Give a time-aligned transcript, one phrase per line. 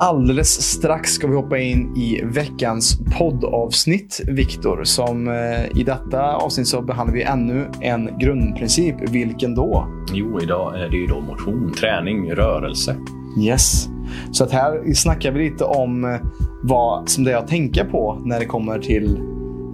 [0.00, 4.84] Alldeles strax ska vi hoppa in i veckans poddavsnitt, Viktor.
[4.84, 8.94] Som eh, i detta avsnitt så behandlar vi ännu en grundprincip.
[9.10, 9.88] Vilken då?
[10.12, 12.96] Jo, idag är det ju då motion, träning, rörelse.
[13.40, 13.88] Yes.
[14.32, 16.20] Så att här snackar vi lite om eh,
[16.62, 19.20] vad som det är att tänka på när det kommer till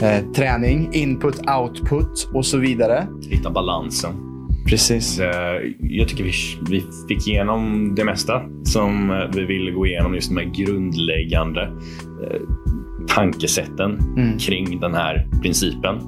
[0.02, 3.06] eh, träning, input, output och så vidare.
[3.28, 4.33] Hitta balansen.
[4.66, 5.20] Precis.
[5.80, 6.32] Jag tycker vi,
[6.70, 10.14] vi fick igenom det mesta som eh, vi ville gå igenom.
[10.14, 11.62] Just de här grundläggande
[12.22, 12.40] eh,
[13.08, 14.38] tankesätten mm.
[14.38, 15.98] kring den här principen.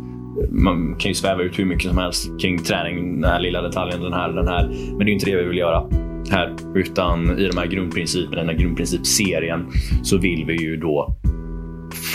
[0.51, 4.01] Man kan ju sväva ut hur mycket som helst kring träning, den här lilla detaljen,
[4.01, 4.69] den här, den här.
[4.69, 5.91] Men det är inte det vi vill göra
[6.31, 6.57] här.
[6.75, 9.67] Utan i de här grundprinciperna, den här grundprincipserien,
[10.03, 11.17] så vill vi ju då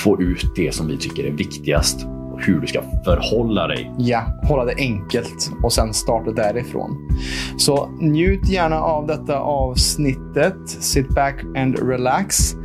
[0.03, 2.07] få ut det som vi tycker är viktigast
[2.47, 3.91] hur du ska förhålla dig.
[3.97, 7.09] Ja, hålla det enkelt och sen starta därifrån.
[7.57, 10.57] Så njut gärna av detta avsnittet.
[10.65, 12.55] Sit back and relax.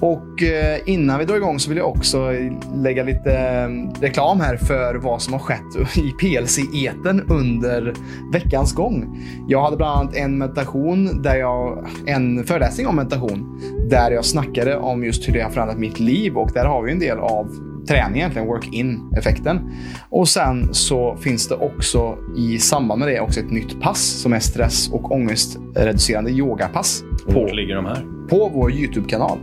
[0.00, 2.32] Och eh, innan vi drar igång så vill jag också
[2.74, 7.94] lägga lite mm, reklam här för vad som har skett i PLC-eten under
[8.32, 9.18] veckans gång.
[9.48, 14.76] Jag hade bland annat en meditation, där jag, en föreläsning om meditation, där jag snackade
[14.76, 17.48] om just hur det har förändrat mitt liv och där har vi en del av
[17.88, 19.72] träning egentligen, work-in-effekten.
[20.10, 24.32] Och sen så finns det också i samband med det också ett nytt pass som
[24.32, 27.04] är stress och ångestreducerande yogapass.
[27.26, 28.04] På, Var ligger de här?
[28.28, 29.38] På vår YouTube-kanal.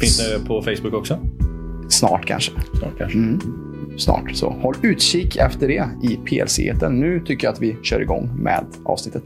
[0.00, 1.18] Finns det på Facebook också?
[1.88, 2.52] Snart kanske.
[2.78, 3.18] Snart kanske.
[3.18, 3.40] Mm.
[3.98, 4.34] Snart.
[4.34, 7.00] Så håll utkik efter det i PLC-eten.
[7.00, 9.24] Nu tycker jag att vi kör igång med avsnittet.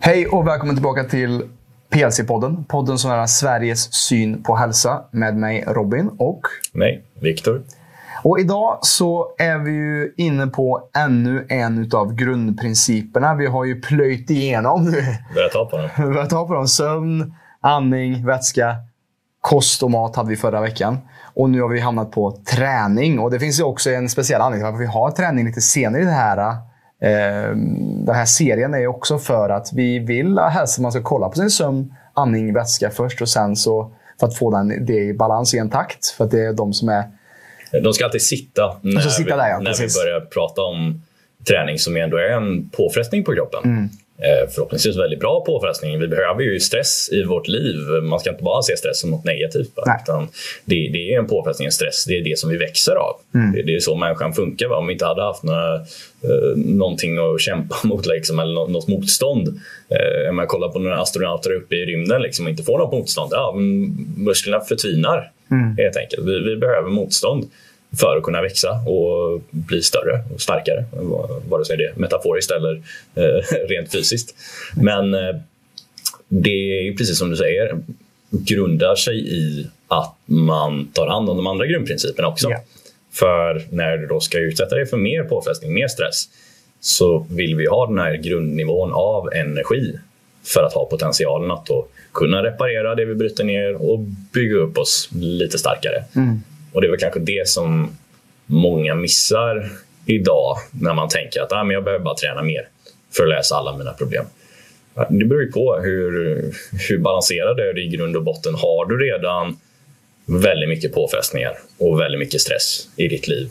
[0.00, 1.42] Hej och välkommen tillbaka till
[1.90, 2.64] PLC-podden.
[2.64, 6.40] Podden som är Sveriges syn på hälsa med mig Robin och
[6.72, 7.62] mig Viktor.
[8.22, 13.34] Och idag så är vi ju inne på ännu en av grundprinciperna.
[13.34, 14.84] Vi har ju plöjt igenom.
[15.34, 15.88] Börjat ta på dem.
[16.12, 16.68] Börjat ta på dem.
[16.68, 18.76] Sömn, andning, vätska,
[19.40, 20.98] kost och mat hade vi förra veckan.
[21.34, 23.18] Och nu har vi hamnat på träning.
[23.18, 26.02] Och det finns ju också en speciell anledning till varför vi har träning lite senare
[26.02, 26.56] i det här
[27.00, 31.50] den här serien är också för att vi vill att man ska kolla på sin
[31.50, 35.58] sömn, andning, vätska först och sen så för att få den, det i balans i
[35.58, 36.06] en takt.
[36.06, 37.04] För att det är de som är...
[37.82, 41.02] De ska alltid sitta när, sitta där, ja, vi, när vi börjar prata om
[41.48, 43.64] träning som ändå är en påfrestning på kroppen.
[43.64, 43.88] Mm.
[44.22, 45.98] Eh, förhoppningsvis väldigt bra påfrestning.
[45.98, 47.76] Vi behöver ju stress i vårt liv.
[48.02, 49.70] Man ska inte bara se stress som något negativt.
[50.64, 52.04] Det, det, är en påfrestning, en stress.
[52.04, 53.16] Det är det som vi växer av.
[53.34, 53.52] Mm.
[53.52, 54.68] Det, det, är så människan funkar.
[54.68, 54.76] Va?
[54.76, 58.88] Om vi inte hade haft några, eh, någonting att kämpa mot liksom, eller något, något
[58.88, 59.48] motstånd.
[59.88, 62.92] Eh, om man kollar på några astronauter uppe i rymden liksom, och inte får något
[62.92, 63.32] motstånd.
[63.34, 63.54] Ja,
[64.16, 65.76] musklerna förtvinar mm.
[65.76, 66.26] helt enkelt.
[66.26, 67.50] Vi, vi behöver motstånd
[67.98, 70.84] för att kunna växa och bli större och starkare.
[71.48, 72.82] Vare sig det är metaforiskt eller
[73.14, 74.34] eh, rent fysiskt.
[74.76, 75.36] Men eh,
[76.28, 77.78] det är precis som du säger,
[78.30, 82.48] grundar sig i att man tar hand om de andra grundprinciperna också.
[82.48, 82.62] Yeah.
[83.12, 86.28] För när du då ska utsätta dig för mer påfrestning, mer stress,
[86.80, 89.98] så vill vi ha den här grundnivån av energi
[90.44, 91.68] för att ha potentialen att
[92.12, 93.98] kunna reparera det vi bryter ner och
[94.32, 96.04] bygga upp oss lite starkare.
[96.16, 96.42] Mm.
[96.72, 97.96] Och det är väl kanske det som
[98.46, 99.70] många missar
[100.06, 102.68] idag när man tänker att ah, men jag behöver bara träna mer
[103.16, 104.24] för att lösa alla mina problem.
[104.94, 106.12] Det beror ju på hur,
[106.88, 108.54] hur balanserad är du i grund och botten.
[108.54, 109.58] Har du redan
[110.26, 113.50] väldigt mycket påfrestningar och väldigt mycket stress i ditt liv?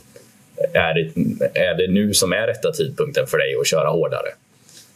[0.74, 1.02] Är det,
[1.60, 4.30] är det nu som är rätta tidpunkten för dig att köra hårdare?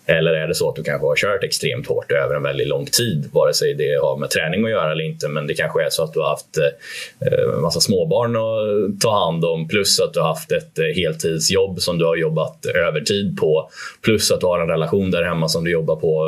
[0.06, 2.86] Eller är det så att du kanske har kört extremt hårt över en väldigt lång
[2.86, 5.90] tid, vare sig det har med träning att göra eller inte, men det kanske är
[5.90, 10.20] så att du har haft eh, massa småbarn att ta hand om, plus att du
[10.20, 13.70] har haft ett eh, heltidsjobb som du har jobbat övertid på,
[14.02, 16.24] plus att du har en relation där hemma som du jobbar på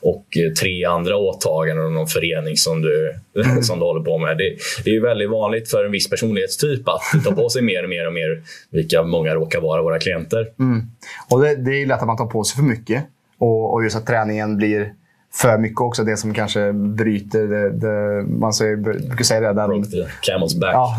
[0.00, 0.26] och
[0.60, 3.62] tre andra åtaganden och någon förening som du, mm.
[3.62, 4.38] som du håller på med.
[4.38, 7.90] Det, det är väldigt vanligt för en viss personlighetstyp att ta på sig mer och
[7.90, 10.48] mer och mer, vilka många råkar vara våra klienter.
[10.58, 10.82] Mm.
[11.30, 13.04] Och det, det är lätt att man tar på sig för mycket.
[13.38, 14.92] Och, och just att träningen blir
[15.32, 16.04] för mycket också.
[16.04, 19.62] Det som kanske bryter, det, det, man säger, brukar säga det.
[19.62, 20.74] Den, camel's back.
[20.74, 20.98] Ja,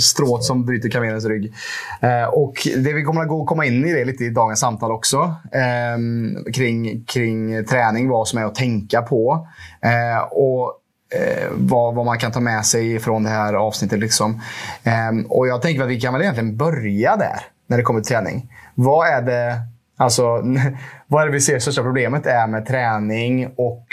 [0.00, 1.52] strået som bryter kamelens rygg.
[2.00, 4.92] Eh, och det vi kommer att gå komma in i det lite i dagens samtal
[4.92, 5.34] också.
[5.52, 9.48] Eh, kring, kring träning, vad som är att tänka på.
[9.80, 10.74] Eh, och
[11.14, 13.98] eh, vad, vad man kan ta med sig från det här avsnittet.
[13.98, 14.40] Liksom.
[14.84, 18.14] Ehm, och jag tänker att vi kan väl egentligen börja där, när det kommer till
[18.14, 18.52] träning.
[18.74, 19.56] Vad är det
[19.98, 20.22] Alltså,
[21.06, 23.86] vad är det vi ser största problemet är med träning och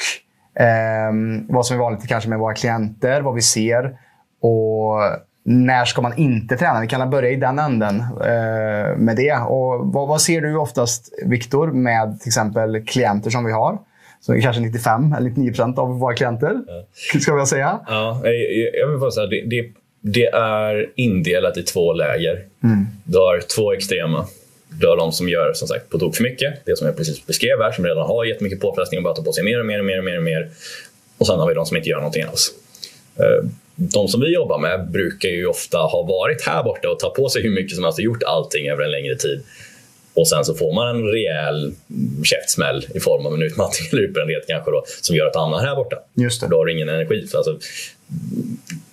[0.63, 1.13] eh,
[1.49, 3.97] vad som är vanligt kanske med våra klienter, vad vi ser.
[4.41, 4.99] Och
[5.43, 6.81] när ska man inte träna?
[6.81, 9.33] Vi kan börja i den änden eh, med det.
[9.33, 13.77] Och vad, vad, ser du oftast, Viktor, med till exempel klienter som vi har?
[14.21, 16.83] Så kanske 95 eller 99 procent av våra klienter, ja.
[17.21, 17.79] ska jag säga.
[17.87, 18.21] Ja,
[18.79, 22.45] jag vill bara säga det, det, det är indelat i två läger.
[22.63, 22.85] Mm.
[23.03, 24.25] Du har två extrema.
[24.79, 27.25] Det har de som gör som sagt på tok för mycket, det som jag precis
[27.25, 29.79] beskrev här, som redan har jättemycket påfrestning och bara tar på sig mer och mer
[29.79, 30.17] och mer och mer.
[30.17, 30.49] Och, mer.
[31.17, 32.51] och sen har vi de som inte gör någonting alls.
[33.19, 37.15] Eh, de som vi jobbar med brukar ju ofta ha varit här borta och tagit
[37.15, 39.43] på sig hur mycket som helst och gjort allting över en längre tid.
[40.15, 41.73] Och sen så får man en rejäl
[42.23, 45.59] käftsmäll i form av en utmattning eller utbrändhet kanske då, som gör att du hamnar
[45.59, 45.97] här borta.
[46.13, 46.47] Just det.
[46.47, 47.27] Då har du ingen energi.
[47.27, 47.59] För alltså,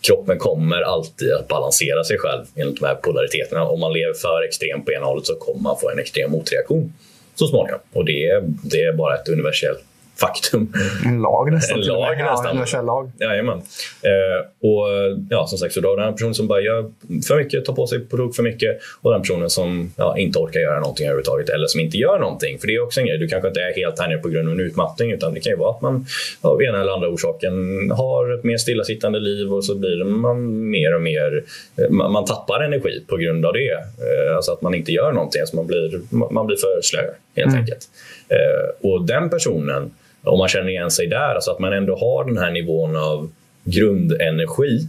[0.01, 3.65] kroppen kommer alltid att balansera sig själv enligt de här polariteterna.
[3.65, 6.93] Om man lever för extremt på ena hållet så kommer man få en extrem motreaktion
[7.35, 7.81] så småningom.
[7.93, 9.85] Och det, det är bara ett universellt
[10.23, 10.73] faktum.
[11.07, 11.81] En lag nästan.
[11.81, 12.65] En lag nästan.
[12.73, 13.11] Ja, en lag.
[13.21, 13.59] Jajamän.
[14.03, 14.87] Eh, och
[15.31, 16.91] ja, som sagt, så du har den personen som bara gör
[17.29, 20.39] för mycket, tar på sig på tok för mycket och den personen som ja, inte
[20.39, 22.59] orkar göra någonting överhuvudtaget eller som inte gör någonting.
[22.59, 23.19] För det är också en grej.
[23.19, 25.51] Du kanske inte är helt här nere på grund av en utmattning utan det kan
[25.51, 26.07] ju vara att man
[26.41, 30.95] av ena eller andra orsaken har ett mer stillasittande liv och så blir man mer
[30.95, 31.45] och mer...
[31.91, 33.73] Man, man tappar energi på grund av det.
[33.73, 35.41] Eh, alltså att man inte gör någonting.
[35.41, 37.03] Alltså man, blir, man blir för slö
[37.37, 37.61] helt mm.
[37.61, 37.89] enkelt.
[38.29, 39.91] Eh, och den personen
[40.25, 43.31] om man känner igen sig där, alltså att man ändå har den här nivån av
[43.65, 44.89] grundenergi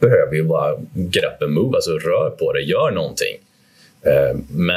[0.00, 3.36] behöver ju bara get up move, alltså rör på det, gör någonting.
[4.02, 4.36] Eh,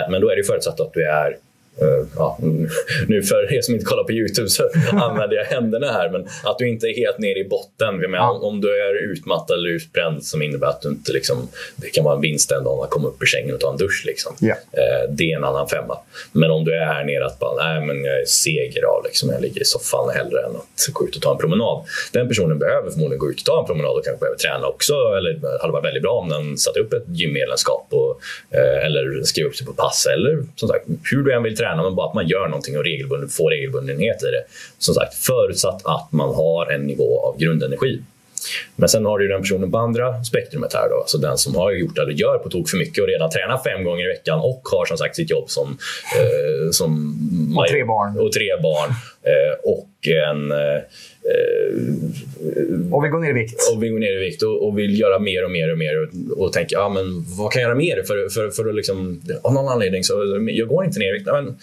[0.10, 1.38] men då är det förutsatt att du är
[2.16, 2.38] ja,
[3.08, 6.58] nu för er som inte kollar på Youtube så använder jag händerna här, men att
[6.58, 7.98] du inte är helt nere i botten.
[7.98, 8.32] Menar, ja.
[8.32, 12.16] om, du är utmattad eller utbränd som innebär att du inte liksom, det kan vara
[12.16, 14.04] en vinst en dag att komma upp ur sängen och ta en dusch.
[14.06, 14.36] Liksom.
[14.42, 14.58] Yeah.
[14.58, 15.98] Uh, det är en annan femma.
[16.32, 19.30] Men om du är här nere att bara, nej men jag är seg idag, liksom,
[19.30, 21.86] jag ligger i soffan hellre än att gå ut och ta en promenad.
[22.12, 24.94] Den personen behöver förmodligen gå ut och ta en promenad och kanske behöver träna också.
[24.94, 28.22] Eller det hade varit väldigt bra om den satte upp ett gymmedlemskap och,
[28.56, 31.63] uh, eller skrev upp sig på pass eller som sagt, hur du än vill träna,
[31.64, 34.44] men bara att man gör någonting och regelbunden, får regelbundenhet i det.
[34.78, 38.02] Som sagt, förutsatt att man har en nivå av grundenergi.
[38.76, 41.72] Men sen har du den personen på andra spektrumet här då, alltså den som har
[41.72, 44.62] gjort eller gör på tok för mycket och redan tränar fem gånger i veckan och
[44.72, 45.78] har som sagt sitt jobb som...
[46.20, 48.20] Eh, som och tre barn.
[48.20, 48.90] Och tre barn.
[49.24, 50.52] Eh, och en...
[50.52, 50.82] Eh,
[52.92, 53.60] och vill gå ner i vikt.
[53.74, 56.04] Och vill gå ner i vikt och, och vill göra mer och mer och mer
[56.04, 58.04] och, och tänker, ja men vad kan jag göra mer?
[58.04, 60.14] För, för, för att liksom, av någon anledning så
[60.48, 61.26] jag går inte ner i vikt.
[61.26, 61.58] Men,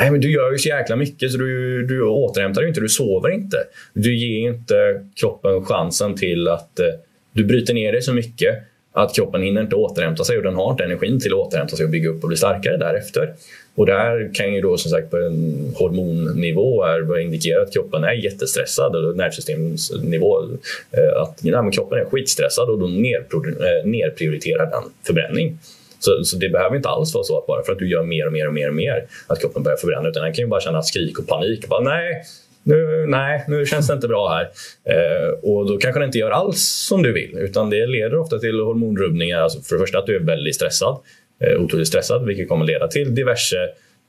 [0.00, 2.88] Nej, men du gör ju så jäkla mycket så du, du återhämtar dig inte, du
[2.88, 3.56] sover inte.
[3.92, 6.86] Du ger inte kroppen chansen till att eh,
[7.32, 8.58] du bryter ner dig så mycket
[8.92, 11.84] att kroppen hinner inte återhämta sig och den har inte energin till att återhämta sig
[11.84, 13.34] och bygga upp och bli starkare därefter.
[13.78, 18.12] Och där kan ju då som sagt på en hormonnivå är indikera att kroppen är
[18.12, 20.42] jättestressad och nervsystemsnivå
[20.90, 22.90] eh, att nej, kroppen är skitstressad och då eh,
[23.84, 25.58] nerprioriterar den förbränning.
[25.98, 28.26] Så, så, det behöver inte alls vara så att bara för att du gör mer
[28.26, 30.60] och mer och mer och mer att kroppen börjar förbränna utan den kan ju bara
[30.60, 31.68] känna skrik och panik.
[31.68, 32.22] Bara, nej,
[32.62, 34.50] nu, nej, nu känns det inte bra här.
[34.84, 38.38] Eh, och då kanske den inte gör alls som du vill utan det leder ofta
[38.38, 39.40] till hormonrubbningar.
[39.40, 40.98] Alltså för det första att du är väldigt stressad,
[41.58, 43.56] otroligt stressad vilket kommer leda till diverse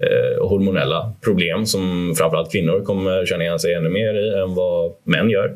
[0.04, 4.94] eh, hormonella problem som framförallt kvinnor kommer känna igen sig ännu mer i än vad
[5.04, 5.56] män gör.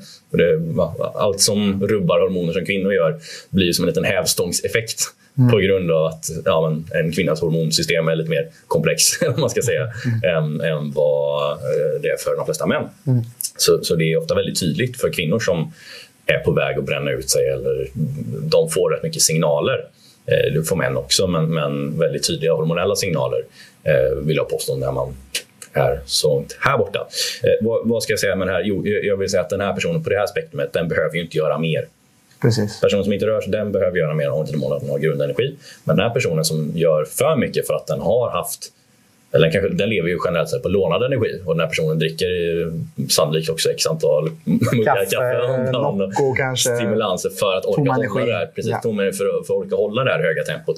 [1.14, 5.02] Allt som rubbar hormoner som kvinnor gör blir som en liten hävstångseffekt
[5.38, 5.52] mm.
[5.52, 9.62] på grund av att ja, en kvinnas hormonsystem är lite mer komplex om man ska
[9.62, 10.38] säga, mm.
[10.38, 12.84] än, än vad eh, det är för de flesta män.
[13.08, 13.24] Mm.
[13.58, 15.74] Så, så det är ofta väldigt tydligt för kvinnor som
[16.26, 17.88] är på väg att bränna ut sig eller
[18.42, 19.86] de får rätt mycket signaler.
[20.26, 23.44] Eh, det får män också, men, men väldigt tydliga hormonella signaler
[23.84, 25.16] eh, vill jag påstå när man
[25.74, 27.08] är sånt här borta.
[27.44, 28.64] Eh, vad, vad, ska jag säga med det här?
[28.64, 31.22] Jo, jag vill säga att den här personen på det här spektrumet, den behöver ju
[31.22, 31.88] inte göra mer.
[32.42, 32.82] Precis.
[32.82, 35.56] Personen som inte rör sig, den behöver göra mer om den har grundenergi.
[35.84, 38.72] Men den här personen som gör för mycket för att den har haft
[39.34, 42.28] eller kanske, den lever ju generellt sett på lånad energi och den här personen dricker
[43.10, 48.34] sannolikt också x antal muggar kaffe, kaffe Nocco, kanske, stimulanser för att orka hålla det
[48.34, 48.82] här, precis, ja.
[48.82, 50.76] för, för att orka hålla det här höga tempot.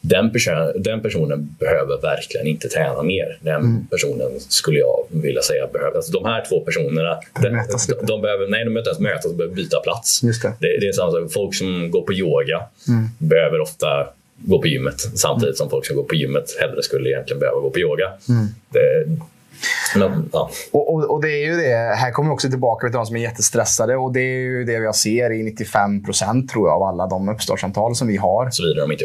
[0.00, 3.38] Den, person, den personen behöver verkligen inte träna mer.
[3.40, 3.86] Den mm.
[3.86, 5.96] personen skulle jag vilja säga behöver...
[5.96, 9.24] Alltså de här två personerna, den, de, de, behöver, nej, de behöver inte ens mötas,
[9.24, 10.22] de behöver byta plats.
[10.22, 10.52] Just det.
[10.60, 13.08] Det, det är samma sak, folk som går på yoga mm.
[13.18, 17.40] behöver ofta gå på gymmet samtidigt som folk som går på gymmet hellre skulle egentligen
[17.40, 18.12] behöva gå på yoga.
[18.28, 18.46] Mm.
[18.68, 18.80] Det,
[19.96, 20.50] men, ja.
[20.72, 21.94] och, och, och, det är ju det.
[21.96, 23.96] Här kommer vi också tillbaka till de som är jättestressade.
[23.96, 27.28] Och det är ju det jag ser i 95 procent tror jag av alla de
[27.28, 28.50] uppstartssamtal som vi har.
[28.50, 29.04] Såvida de inte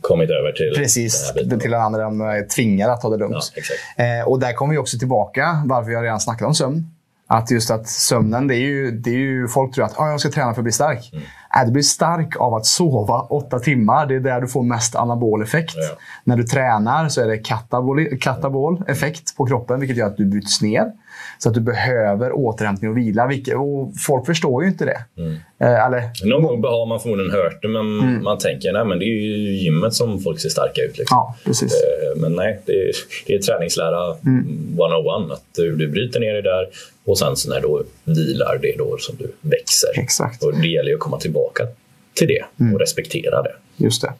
[0.00, 3.52] kommit över till Precis, den till den andra de är tvingade att ta det lugnt.
[3.96, 6.86] Ja, eh, och där kommer vi också tillbaka, varför jag redan snackat om sömn.
[7.26, 10.20] Att just att sömnen, det är ju, det är ju folk tror att ah, jag
[10.20, 11.10] ska träna för att bli stark.
[11.12, 11.24] Mm.
[11.56, 14.06] Äh, du blir stark av att sova åtta timmar.
[14.06, 15.74] Det är där du får mest anabol effekt.
[15.76, 15.96] Ja.
[16.24, 20.26] När du tränar så är det katabol, katabol effekt på kroppen, vilket gör att du
[20.26, 20.92] bryts ner.
[21.38, 23.26] Så att du behöver återhämtning och vila.
[23.26, 25.04] Vilket, och folk förstår ju inte det.
[25.16, 25.32] Mm.
[25.58, 28.22] Eh, eller, Någon gång har man förmodligen hört det, men mm.
[28.22, 30.98] man tänker att det är ju gymmet som folk ser starka ut.
[30.98, 31.14] Liksom.
[31.16, 31.72] Ja, precis.
[31.72, 32.92] Eh, men nej, det är,
[33.26, 34.78] det är träningslära mm.
[34.78, 35.32] 101.
[35.32, 36.68] Att du, du bryter ner dig där
[37.04, 40.00] och sen så när du vilar, det är då som du växer.
[40.00, 40.44] Exakt.
[40.44, 41.66] Och det gäller att komma tillbaka
[42.14, 42.74] till det mm.
[42.74, 43.54] och respektera det.
[43.76, 44.12] Just det.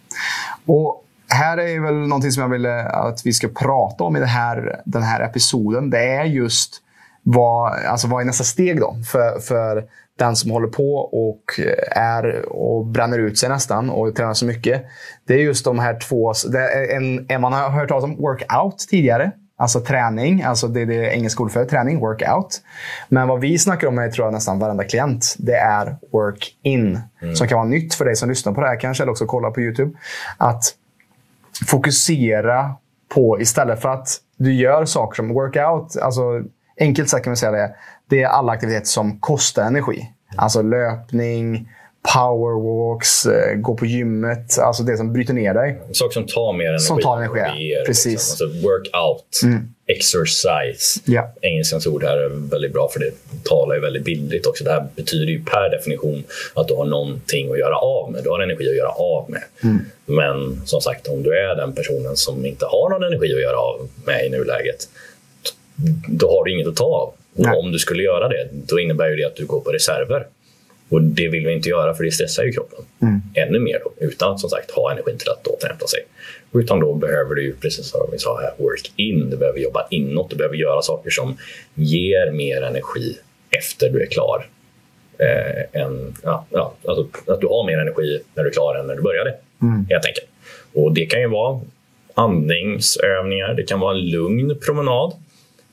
[0.66, 4.81] Och här är väl någonting som jag ville att vi ska prata om i här,
[4.85, 5.90] den här episoden.
[5.90, 6.83] Det är just
[7.23, 9.85] vad, alltså vad är nästa steg då för, för
[10.19, 11.43] den som håller på och
[11.91, 14.85] är och bränner ut sig nästan och tränar så mycket.
[15.26, 16.33] Det är just de här två.
[16.91, 19.33] En, en, man har hört talas om workout tidigare.
[19.57, 22.61] Alltså träning, alltså det är det engelska ordet för träning, workout.
[23.09, 27.00] Men vad vi snackar om med tror jag nästan varenda klient, det är work-in.
[27.23, 27.37] Mm.
[27.37, 29.50] Som kan vara nytt för dig som lyssnar på det här kanske, eller också kollar
[29.50, 29.99] på YouTube.
[30.38, 30.64] Att
[31.67, 32.75] fokusera
[33.14, 36.43] på, istället för att du gör saker som workout, alltså
[36.81, 37.75] enkelt sagt kan man säga det,
[38.09, 40.11] det är alla aktiviteter som kostar energi.
[40.37, 41.69] Alltså löpning,
[42.14, 44.59] powerwalks, eh, gå på gymmet.
[44.59, 45.81] Alltså det som bryter ner dig.
[45.93, 46.85] Saker som tar mer energi.
[46.85, 47.55] Som tar energi, ja.
[47.55, 47.85] Liksom.
[47.87, 48.05] Precis.
[48.05, 48.47] Liksom.
[48.47, 49.75] Alltså workout, mm.
[49.87, 51.12] exercise.
[51.12, 51.29] Yeah.
[51.41, 53.12] Engelskans ord här är väldigt bra för det
[53.45, 54.64] talar ju väldigt bildligt också.
[54.64, 56.25] Det här betyder ju per definition
[56.55, 58.25] att du har någonting att göra av med.
[58.25, 59.43] Du har energi att göra av med.
[59.62, 59.79] Mm.
[60.07, 63.59] Men som sagt, om du är den personen som inte har någon energi att göra
[63.59, 64.88] av med i nuläget,
[66.09, 67.12] då har du inget att ta av.
[67.37, 70.27] Och om du skulle göra det, då innebär det att du går på reserver.
[70.89, 73.21] Och det vill vi inte göra för det stressar ju kroppen mm.
[73.35, 76.01] ännu mer då, utan att som sagt ha energin till att återhämta sig.
[76.53, 79.31] Utan då behöver du, precis som vi sa här, work in.
[79.31, 80.31] Du behöver jobba inåt.
[80.31, 81.37] Du behöver göra saker som
[81.75, 83.17] ger mer energi
[83.51, 84.47] efter du är klar.
[85.19, 88.87] Eh, än, ja, ja, alltså att du har mer energi när du är klar än
[88.87, 89.35] när du började.
[89.62, 89.87] Mm.
[89.91, 90.27] Helt enkelt.
[90.75, 91.61] Och det kan ju vara
[92.15, 95.12] andningsövningar, det kan vara en lugn promenad.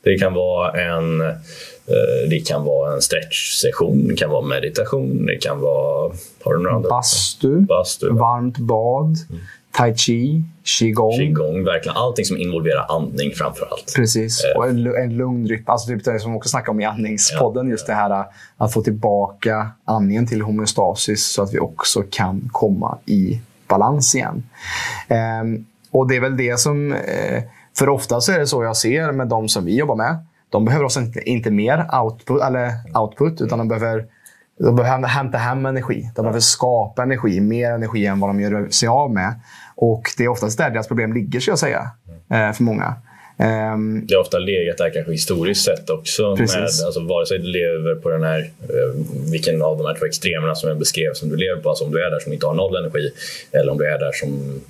[0.03, 5.35] Det kan vara en, eh, det kan vara en stretch-session, det kan vara meditation, det
[5.35, 6.13] kan vara...
[6.43, 6.89] Har du några?
[6.89, 9.41] Bastu, Bastu varmt bad, mm.
[9.71, 11.17] tai chi, qigong.
[11.17, 11.97] Qigong, verkligen.
[11.97, 13.93] Allting som involverar andning framför allt.
[13.95, 14.57] Precis, eh.
[14.57, 15.63] och en, en lugn rytm.
[15.65, 17.65] Alltså typ det som vi också snackade om i andningspodden.
[17.65, 18.25] Ja, just det här
[18.57, 24.43] att få tillbaka andningen till homeostasis så att vi också kan komma i balans igen.
[25.41, 27.41] Um, och det är väl det som uh,
[27.79, 30.17] för ofta så är det så jag ser med de som vi jobbar med.
[30.49, 34.05] De behöver oss inte, inte mer output, eller output utan de behöver,
[34.59, 36.11] de behöver hämta hem energi.
[36.15, 39.39] De behöver skapa energi, mer energi än vad de gör sig av med.
[39.75, 41.91] Och det är oftast där deras problem ligger, ska jag säga,
[42.29, 42.95] eh, för många.
[43.43, 46.35] Um, det har ofta legat där kanske historiskt sett också.
[46.35, 46.49] Med,
[46.85, 50.55] alltså, vare sig du lever på den här, uh, vilken av de här två extremerna
[50.55, 51.69] som jag beskrev som du lever på.
[51.69, 53.11] Alltså om du är där som inte har noll energi
[53.51, 54.61] eller om du är där som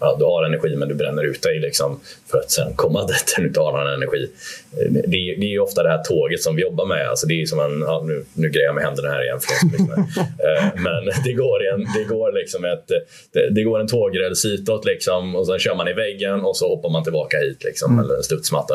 [0.00, 3.34] ja, du har energi men du bränner ut dig liksom, för att sen komma dit
[3.36, 4.28] där du inte har någon energi.
[4.82, 7.08] Uh, det, det, är ofta det här tåget som vi jobbar med.
[7.08, 9.38] Alltså, det är som en, ja, nu, nu grejer jag med händerna här igen.
[9.40, 10.04] För uh,
[10.84, 12.88] men det går, en, det, går liksom ett,
[13.32, 16.68] det, det går en tågräls hitåt liksom, och sen kör man i väggen och så
[16.68, 17.64] hoppar man tillbaka hit.
[17.64, 18.04] Liksom, mm.
[18.04, 18.74] eller studsmatta.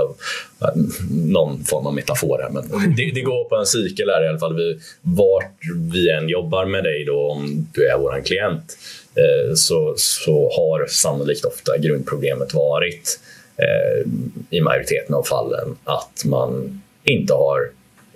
[1.12, 2.50] Någon form av metafor här.
[2.50, 4.56] Men det, det går på en cykel här i alla fall.
[4.56, 5.60] Vi, vart
[5.94, 8.78] vi än jobbar med dig då, om du är vår klient,
[9.16, 13.20] eh, så, så har sannolikt ofta grundproblemet varit
[13.58, 14.12] eh,
[14.50, 17.70] i majoriteten av fallen att man inte har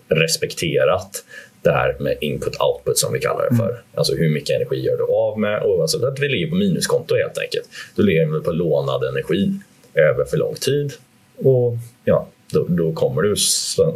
[0.08, 1.24] respekterat
[1.66, 3.70] det här med input-output som vi kallar det för.
[3.70, 3.82] Mm.
[3.94, 5.64] Alltså hur mycket energi gör du av med?
[5.64, 7.70] Och alltså att vi ligger på minuskonto helt enkelt.
[7.96, 9.54] Du lever på lånad energi
[9.94, 10.94] över för lång tid
[11.38, 11.74] och
[12.04, 13.36] ja, då, då kommer du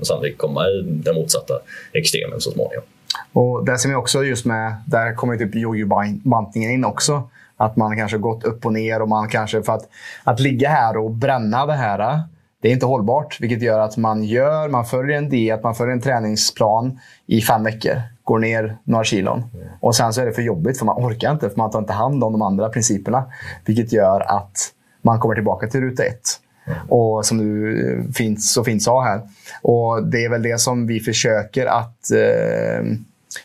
[0.04, 1.54] sannolikt komma i den motsatta
[1.94, 2.84] extremen så småningom.
[3.34, 7.30] Och där ser vi också just med, där kommer typ jojo-bantningen in också.
[7.58, 9.90] Att man kanske gått upp och ner och man kanske för att,
[10.24, 12.22] att ligga här och bränna det här.
[12.62, 15.94] Det är inte hållbart, vilket gör att man gör, man följer en diet, man följer
[15.94, 18.02] en träningsplan i fem veckor.
[18.24, 19.44] Går ner några kilon.
[19.54, 19.68] Mm.
[19.80, 21.94] Och sen så är det för jobbigt för man orkar inte, för man tar inte
[21.94, 23.26] hand om de andra principerna.
[23.66, 26.40] Vilket gör att man kommer tillbaka till ruta ett.
[26.88, 29.22] Och som du eh, fint, så fint sa här.
[29.62, 32.86] Och Det är väl det som vi försöker att, eh,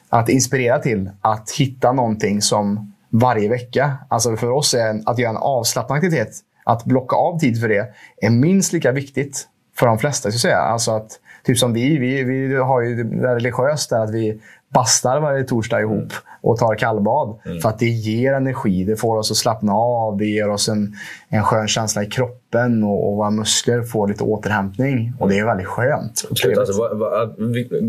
[0.09, 1.11] att inspirera till.
[1.21, 6.30] Att hitta någonting som varje vecka, alltså för oss är att göra en avslappnad aktivitet,
[6.64, 7.88] att blocka av tid för det,
[8.23, 10.30] är minst lika viktigt för de flesta.
[10.30, 10.59] Ska säga.
[10.59, 11.11] Alltså att,
[11.44, 14.40] typ som vi, vi, vi har ju det religiöst där att vi
[14.74, 17.38] bastar varje torsdag ihop och tar kallbad.
[17.46, 17.60] Mm.
[17.60, 18.84] För att det ger energi.
[18.84, 20.18] Det får oss att slappna av.
[20.18, 20.94] Det ger oss en,
[21.28, 25.12] en skön känsla i kroppen och, och våra muskler får lite återhämtning.
[25.18, 26.24] Och det är väldigt skönt.
[26.30, 26.58] Absolut.
[26.58, 26.90] Alltså,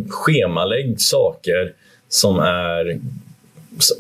[0.09, 1.73] schemalägg saker
[2.09, 2.99] som är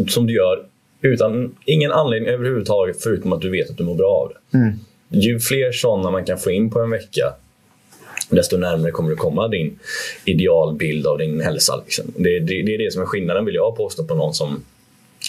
[0.07, 0.65] som du gör
[1.01, 4.57] utan ingen anledning överhuvudtaget förutom att du vet att du mår bra av det.
[4.57, 4.73] Mm.
[5.09, 7.33] Ju fler sådana man kan få in på en vecka
[8.29, 9.79] desto närmare kommer du komma din
[10.25, 11.75] idealbild av din hälsa.
[11.85, 12.05] Liksom.
[12.17, 14.63] Det, det, det, är det som är skillnaden, vill jag påstå, på någon som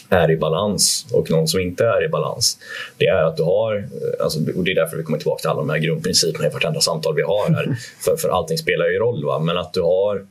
[0.09, 2.59] är i balans och någon som inte är i balans.
[2.97, 3.88] Det är att du har,
[4.21, 6.81] alltså, och det är därför vi kommer tillbaka till alla de här grundprinciperna i vartenda
[6.81, 7.76] samtal vi har här.
[8.05, 9.38] För, för allting spelar ju roll, va?
[9.38, 10.26] men att du har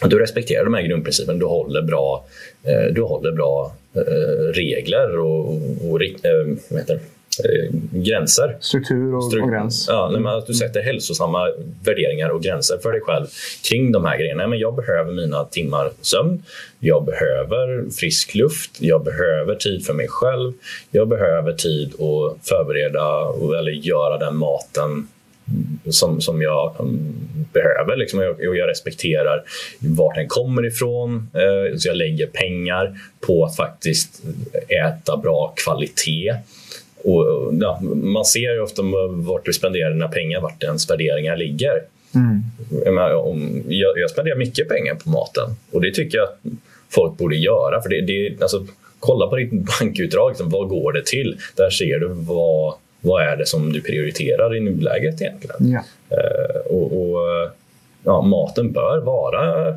[0.00, 1.38] att du respekterar de här grundprinciperna.
[1.38, 2.24] Du håller bra,
[2.62, 7.00] eh, du håller bra eh, regler och, och, och eh, vad heter det?
[7.44, 8.56] Eh, gränser.
[8.60, 9.86] Struktur och, Stru och gräns.
[9.88, 11.50] Ja, men att du sätter hälsosamma
[11.84, 13.26] värderingar och gränser för dig själv
[13.68, 14.46] kring de här grejerna.
[14.46, 16.42] Men jag behöver mina timmar sömn.
[16.78, 18.70] Jag behöver frisk luft.
[18.78, 20.52] Jag behöver tid för mig själv.
[20.90, 25.08] Jag behöver tid att förbereda eller göra den maten
[25.90, 27.14] som, som jag um,
[27.52, 27.96] behöver.
[27.96, 28.18] Liksom.
[28.18, 29.42] Och jag, jag respekterar
[29.78, 31.30] vart den kommer ifrån.
[31.34, 34.22] Eh, så jag lägger pengar på att faktiskt
[34.68, 36.34] äta bra kvalitet.
[37.08, 41.82] Och, ja, man ser ju ofta vart du spenderar dina pengar, vart ens värderingar ligger.
[42.14, 42.42] Mm.
[43.68, 46.38] Jag, jag, spenderar mycket pengar på maten och det tycker jag att
[46.88, 47.82] folk borde göra.
[47.82, 48.66] För det, det, alltså,
[48.98, 51.38] kolla på ditt bankutdrag, liksom, vad går det till?
[51.56, 55.56] Där ser du vad, vad är det som du prioriterar i nuläget egentligen.
[55.72, 55.84] Ja.
[56.12, 57.50] Uh, och, och
[58.04, 59.76] ja, maten bör vara uh,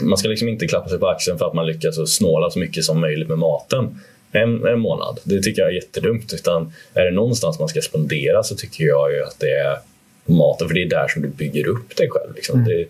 [0.00, 2.84] man ska liksom inte klappa sig på axeln för att man lyckas snåla så mycket
[2.84, 3.98] som möjligt med maten
[4.32, 5.20] en, en månad.
[5.24, 6.32] Det tycker jag är jättedumt.
[6.32, 9.78] Utan är det någonstans man ska spendera så tycker jag ju att det är
[10.24, 12.34] maten, för det är där som du bygger upp dig själv.
[12.34, 12.60] Liksom.
[12.60, 12.68] Mm.
[12.68, 12.88] Det,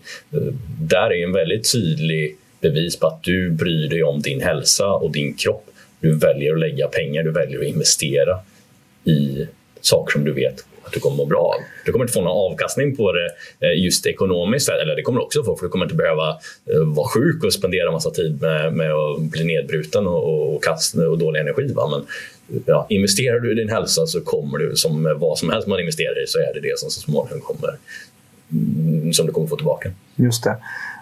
[0.79, 5.11] där är en väldigt tydlig bevis på att du bryr dig om din hälsa och
[5.11, 5.65] din kropp.
[5.99, 8.39] Du väljer att lägga pengar, du väljer att investera
[9.03, 9.47] i
[9.81, 11.61] saker som du vet att du kommer må bra av.
[11.85, 13.29] Du kommer inte få någon avkastning på det
[13.67, 16.29] eh, just ekonomiskt, eller det kommer du också få för du kommer inte behöva
[16.71, 20.95] eh, vara sjuk och spendera massa tid med, med att bli nedbruten och, och, kast,
[20.95, 21.73] och dålig energi.
[21.73, 21.89] Va?
[21.89, 22.05] Men
[22.65, 26.23] ja, investerar du i din hälsa så kommer du, som vad som helst man investerar
[26.23, 27.77] i, så är det det som så småningom kommer
[28.51, 29.91] mm, som du kommer få tillbaka.
[30.15, 30.57] Just det.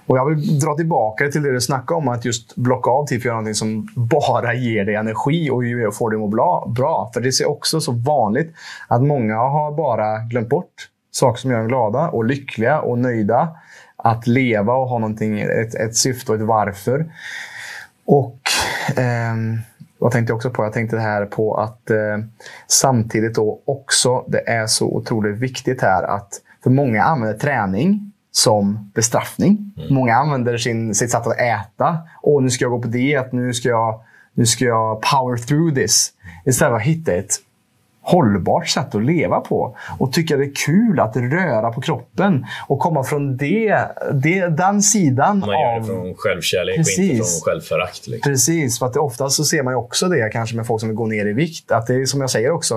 [0.09, 3.09] Och jag vill dra tillbaka till det du snackade om, att just blocka av typ,
[3.09, 6.67] tid för att göra någonting som bara ger dig energi och får dig att må
[6.67, 7.11] bra.
[7.13, 8.55] För det är också så vanligt
[8.87, 10.73] att många har bara glömt bort
[11.11, 13.49] saker som gör dem glada och lyckliga och nöjda.
[13.95, 17.11] Att leva och ha någonting, ett, ett syfte och ett varför.
[18.05, 18.39] Och
[18.97, 19.35] eh,
[19.97, 20.63] vad tänkte jag också på?
[20.63, 22.17] Jag tänkte det här på att eh,
[22.67, 26.29] samtidigt då också, det är så otroligt viktigt här att
[26.63, 28.08] för många använder träning
[28.39, 29.73] som bestraffning.
[29.77, 29.93] Mm.
[29.93, 31.97] Många använder sin, sitt sätt att äta.
[32.21, 33.31] Åh, nu ska jag gå på diet.
[33.31, 34.01] Nu ska jag,
[34.33, 36.11] nu ska jag power through this.
[36.45, 37.35] Istället för att hitta ett
[38.01, 39.77] hållbart sätt att leva på.
[39.97, 43.77] Och tycka det är kul att röra på kroppen och komma från det,
[44.13, 46.97] det, den sidan man gör det från självkärlek Precis.
[46.99, 48.07] och inte från självförakt.
[48.07, 48.31] Liksom.
[48.31, 51.05] Precis, för att ofta så ser man också det kanske med folk som vill gå
[51.05, 51.71] ner i vikt.
[51.71, 52.75] Att det är som jag säger också,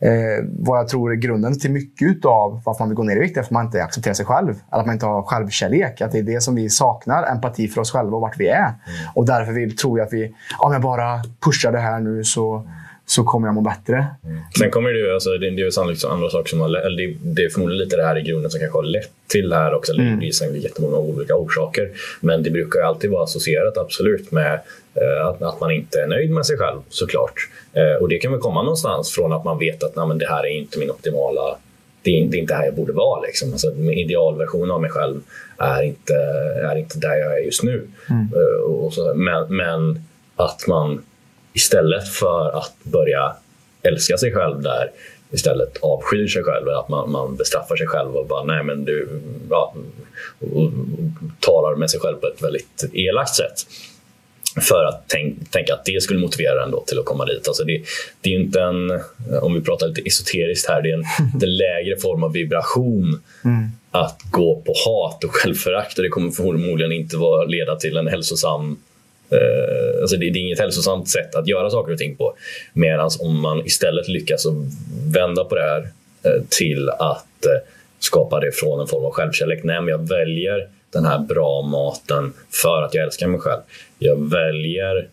[0.00, 3.20] eh, vad jag tror är grunden till mycket av varför man vill gå ner i
[3.20, 4.54] vikt är att man inte accepterar sig själv.
[4.70, 6.00] Att man inte har självkärlek.
[6.00, 8.58] Att det är det som vi saknar, empati för oss själva och vart vi är.
[8.58, 8.76] Mm.
[9.14, 12.66] Och därför vill, tror jag att vi, om jag bara pushar det här nu så
[13.10, 14.06] så kommer jag må bättre.
[14.24, 14.38] Mm.
[14.58, 17.44] Sen kommer det, alltså, det, det är sannolikt andra saker som har, eller det, det
[17.44, 19.92] är förmodligen lite det här i grunden som kanske har lett till det här också.
[19.92, 20.20] Mm.
[20.20, 21.90] Det är säkert jättemånga olika orsaker.
[22.20, 24.60] Men det brukar ju alltid vara associerat absolut med
[24.94, 27.34] eh, att, att, man inte är nöjd med sig själv såklart.
[27.72, 30.46] Eh, och det kan väl komma någonstans från att man vet att nej, det här
[30.46, 31.58] är inte min optimala
[32.02, 33.20] det är, det är inte här jag borde vara.
[33.20, 33.52] Liksom.
[33.52, 35.20] Alltså, min idealversion av mig själv
[35.58, 36.14] är inte,
[36.70, 37.88] är inte där jag är just nu.
[38.10, 38.28] Mm.
[38.34, 40.00] Uh, och så, men, men
[40.36, 41.02] att man
[41.52, 43.36] istället för att börja
[43.82, 44.90] älska sig själv där
[45.32, 46.68] istället avskyr sig själv.
[46.68, 49.74] Att man, man bestraffar sig själv och bara nej men du ja,
[50.38, 50.70] och, och,
[51.40, 53.66] talar med sig själv på ett väldigt elakt sätt.
[54.68, 57.48] För att tänk, tänka att det skulle motivera en till att komma dit.
[57.48, 57.82] Alltså det,
[58.20, 59.00] det är inte en,
[59.42, 61.04] om vi pratar lite esoteriskt här, det är en,
[61.42, 63.70] en lägre form av vibration mm.
[63.90, 65.98] att gå på hat och självförakt.
[65.98, 68.76] Och det kommer förmodligen inte vara, leda till en hälsosam
[69.30, 72.34] Eh, alltså det, det, är inget hälsosamt sätt att göra saker och ting på.
[72.72, 74.46] Medan om man istället lyckas
[75.14, 75.88] vända på det här
[76.22, 79.60] eh, till att eh, skapa det från en form av självkärlek.
[79.64, 83.60] Nej, men jag väljer den här bra maten för att jag älskar mig själv.
[83.98, 85.08] Jag väljer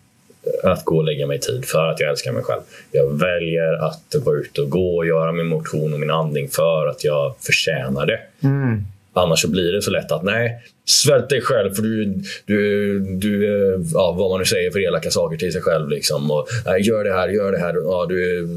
[0.64, 2.62] eh, att gå och lägga mig tid för att jag älskar mig själv.
[2.92, 6.86] Jag väljer att vara ute och gå och göra min motion och min andning för
[6.86, 8.20] att jag förtjänar det.
[8.42, 8.84] Mm.
[9.12, 12.04] Annars så blir det så lätt att nej, svält dig själv för du,
[12.46, 13.46] du, du
[13.94, 15.88] ja, vad man nu säger för elaka saker till sig själv.
[15.88, 16.30] Liksom.
[16.30, 17.74] Och, nej, gör det här, gör det här.
[17.74, 18.48] Ja, du,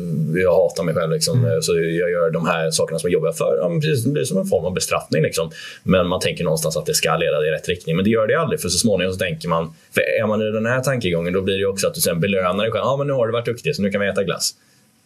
[0.41, 1.45] jag hatar mig själv liksom.
[1.45, 1.61] Mm.
[1.61, 3.57] så jag gör de här sakerna som jag jobbar för.
[3.61, 5.21] Ja, precis, det blir som en form av bestraffning.
[5.21, 5.51] Liksom.
[5.83, 7.95] Men man tänker någonstans att det ska leda i rätt riktning.
[7.95, 10.51] Men det gör det aldrig för så småningom så tänker man, för är man i
[10.51, 12.83] den här tankegången då blir det också att du sen belönar dig själv.
[12.85, 14.51] Ja, men nu har du varit duktig så nu kan vi äta glass.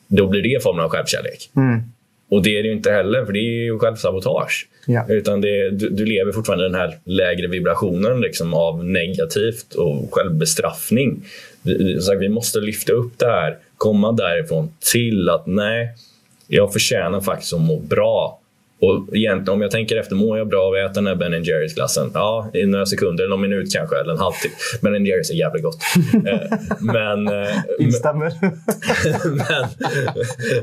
[0.07, 1.49] Då blir det formen av självkärlek.
[1.55, 1.81] Mm.
[2.29, 4.67] Och det är det ju inte heller, för det är ju självsabotage.
[4.85, 5.05] Ja.
[5.09, 10.13] Utan det, du, du, lever fortfarande i den här lägre vibrationen liksom, av negativt och
[10.13, 11.25] självbestraffning.
[11.61, 15.89] Vi, vi måste lyfta upp det här, komma därifrån till att nej,
[16.47, 18.39] jag förtjänar faktiskt att må bra.
[18.79, 21.43] Och egentligen, om jag tänker efter, mår jag bra av att äta den här Ben
[21.43, 22.11] Jerrys glassen?
[22.13, 24.55] Ja, i några sekunder, någon minut kanske, eller en halvtimme.
[24.81, 25.77] Ben Jerrys är jävligt gott.
[26.27, 28.33] Eh, men, eh, Instämmer.
[29.35, 29.67] men,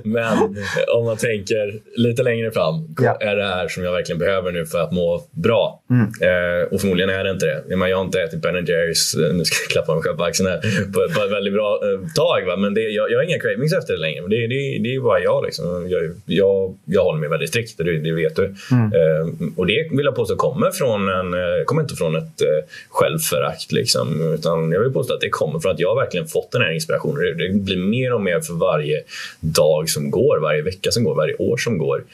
[0.03, 0.57] men
[0.96, 3.16] om man tänker lite längre fram, ja.
[3.20, 5.83] är det här som jag verkligen behöver nu för att må bra?
[5.90, 6.03] Mm.
[6.03, 7.62] Eh, och förmodligen är det inte det.
[7.68, 10.61] Jag har inte ätit Ben Jerrys, nu ska jag klappa mig själv på axeln här,
[10.87, 11.81] på, på ett väldigt bra
[12.14, 12.46] tag.
[12.46, 12.57] Va?
[12.57, 14.22] Men det, jag, jag har inga cravings efter det längre.
[14.29, 15.44] Det, det, det är bara jag.
[15.44, 15.88] Liksom.
[15.90, 17.79] Jag, jag, jag håller mig väldigt strikt.
[17.79, 18.55] Det, det vet du.
[18.71, 18.93] Mm.
[18.93, 22.71] Eh, och det vill jag påstå kommer, från en, eh, kommer inte från ett eh,
[22.88, 23.73] självförakt.
[23.73, 26.73] Liksom, utan jag vill påstå att det kommer från att jag verkligen fått den här
[26.73, 27.38] inspirationen.
[27.38, 29.03] Det blir mer och mer för varje
[29.41, 32.05] dag som går, varje vecka som går, varje år som går.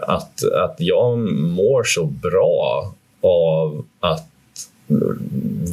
[0.00, 4.28] Att, att jag mår så bra av att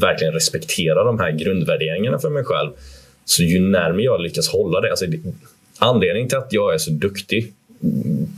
[0.01, 2.69] verkligen respektera de här grundvärderingarna för mig själv.
[3.25, 4.89] Så ju närmare jag lyckas hålla det.
[4.89, 5.05] Alltså,
[5.79, 7.53] anledningen till att jag är så duktig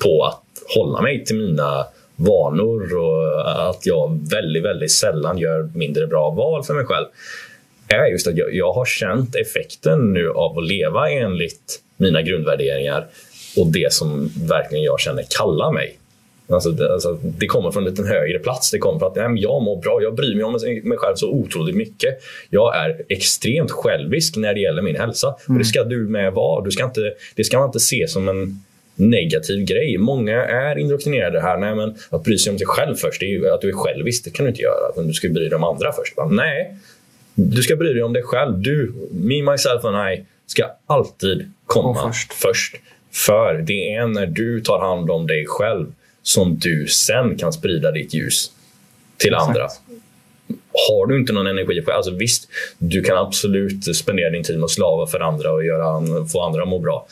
[0.04, 0.44] på att
[0.76, 6.64] hålla mig till mina vanor och att jag väldigt, väldigt sällan gör mindre bra val
[6.64, 7.06] för mig själv
[7.88, 13.08] är just att jag, jag har känt effekten nu av att leva enligt mina grundvärderingar
[13.58, 16.00] och det som verkligen jag känner kallar mig.
[16.50, 18.72] Alltså det, alltså det, kommer från en liten högre plats.
[18.72, 20.02] Det kommer från att nej, jag mår bra.
[20.02, 20.52] Jag bryr mig om
[20.84, 22.18] mig själv så otroligt mycket.
[22.50, 25.28] Jag är extremt självisk när det gäller min hälsa.
[25.28, 25.56] Mm.
[25.56, 26.64] Och det ska du med vara.
[26.64, 28.64] Du ska inte, det ska man inte se som en
[28.96, 29.98] negativ grej.
[29.98, 31.58] Många är indoktrinerade här.
[31.58, 33.74] Nej, men att bry sig om sig själv först, det är ju att du är
[33.74, 34.24] självisk.
[34.24, 35.04] Det kan du inte göra.
[35.04, 36.14] Du ska bry dig om andra först.
[36.18, 36.76] Men, nej,
[37.36, 38.60] du ska bry dig om dig själv.
[38.60, 42.34] Du, me, myself and I ska alltid komma först.
[42.34, 42.76] först.
[43.12, 45.92] För det är när du tar hand om dig själv
[46.24, 48.52] som du sen kan sprida ditt ljus
[49.18, 49.48] till Exakt.
[49.48, 49.68] andra.
[50.90, 54.64] Har du inte någon energi själv, alltså visst, du kan absolut spendera din tid med
[54.66, 57.08] att slava för andra och göra, få andra att må bra.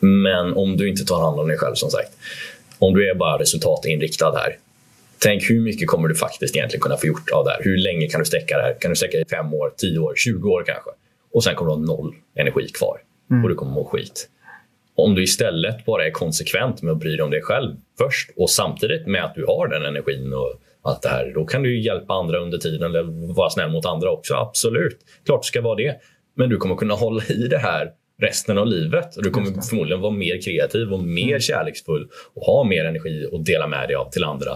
[0.00, 2.12] Men om du inte tar hand om dig själv som sagt.
[2.78, 4.56] Om du är bara resultatinriktad här.
[5.18, 7.60] Tänk hur mycket kommer du faktiskt egentligen kunna få gjort av det här?
[7.62, 8.76] Hur länge kan du sträcka det här?
[8.80, 10.90] Kan du sträcka det i fem år, tio år, tjugo år kanske?
[11.32, 13.44] Och sen kommer du ha noll energi kvar mm.
[13.44, 14.28] och du kommer må skit.
[14.96, 18.50] Om du istället bara är konsekvent med att bry dig om dig själv först och
[18.50, 22.14] samtidigt med att du har den energin och allt det här, då kan du hjälpa
[22.14, 24.34] andra under tiden eller vara snäll mot andra också.
[24.34, 25.96] Absolut, klart ska vara det.
[26.34, 29.14] Men du kommer kunna hålla i det här resten av livet.
[29.16, 31.40] Du kommer förmodligen vara mer kreativ och mer mm.
[31.40, 34.50] kärleksfull och ha mer energi att dela med dig av till andra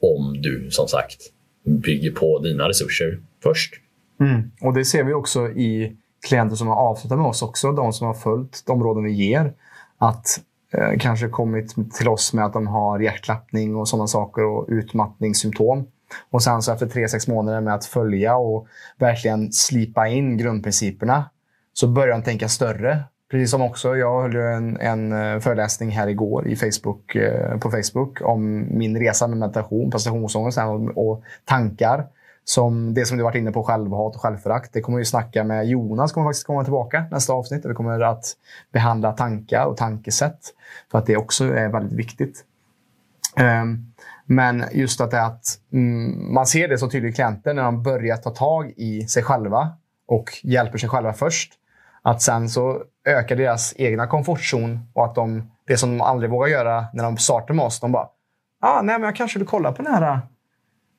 [0.00, 1.16] om du som sagt
[1.64, 3.74] bygger på dina resurser först.
[4.20, 4.50] Mm.
[4.60, 5.96] Och Det ser vi också i
[6.28, 9.52] klienter som har avslutat med oss också, de som har följt de råden vi ger.
[9.98, 10.40] Att
[10.72, 15.86] eh, kanske kommit till oss med att de har hjärtklappning och sådana saker och utmattningssymptom.
[16.30, 18.66] Och sen så efter tre sex månader med att följa och
[18.98, 21.24] verkligen slipa in grundprinciperna
[21.78, 23.04] så börjar de tänka större.
[23.30, 27.70] Precis som också, jag höll en, en eh, föreläsning här igår i Facebook, eh, på
[27.70, 32.06] Facebook om min resa med meditation, prestationsångest och, och tankar.
[32.44, 34.72] Som det som du varit inne på, självhat och självförakt.
[34.72, 37.64] Det kommer vi snacka med Jonas, kommer faktiskt komma tillbaka nästa avsnitt.
[37.64, 38.24] Vi kommer att
[38.72, 40.38] behandla tankar och tankesätt.
[40.90, 42.44] För att det också är väldigt viktigt.
[43.62, 43.92] Um,
[44.26, 47.82] men just att, det att mm, man ser det så tydligt i klienter när de
[47.82, 49.72] börjar ta tag i sig själva
[50.06, 51.52] och hjälper sig själva först.
[52.06, 56.48] Att sen så ökar deras egna komfortzon och att de, det som de aldrig vågar
[56.48, 58.08] göra när de startar med oss, de bara
[58.60, 60.20] ah, nej, men jag kanske vill kolla på den här,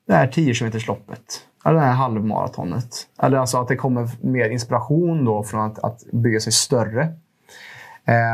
[0.08, 1.22] det här 10 km loppet.
[1.66, 3.08] Eller det här halvmaratonet.
[3.22, 7.04] Eller alltså att det kommer mer inspiration då från att, att bygga sig större.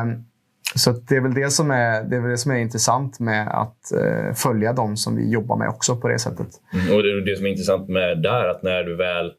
[0.03, 0.25] Um,
[0.75, 3.47] så det är väl det som är, det är, väl det som är intressant med
[3.47, 6.47] att uh, följa dem som vi jobbar med också på det sättet.
[6.73, 9.33] Mm, och det, det som är intressant med där, att när du väl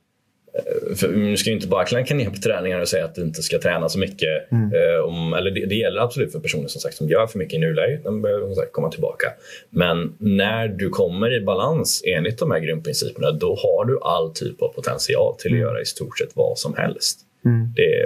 [0.96, 3.42] för nu ska ju inte bara klanka ner på träningar och säga att du inte
[3.42, 4.52] ska träna så mycket.
[4.52, 4.72] Mm.
[4.74, 7.54] Eh, om, eller det, det, gäller absolut för personer som sagt som gör för mycket
[7.54, 8.04] i nuläget.
[8.04, 9.26] De behöver som sagt komma tillbaka.
[9.70, 14.62] Men när du kommer i balans enligt de här grundprinciperna då har du all typ
[14.62, 15.62] av potential till att mm.
[15.62, 17.20] göra i stort sett vad som helst.
[17.44, 17.72] Mm.
[17.76, 18.04] Det,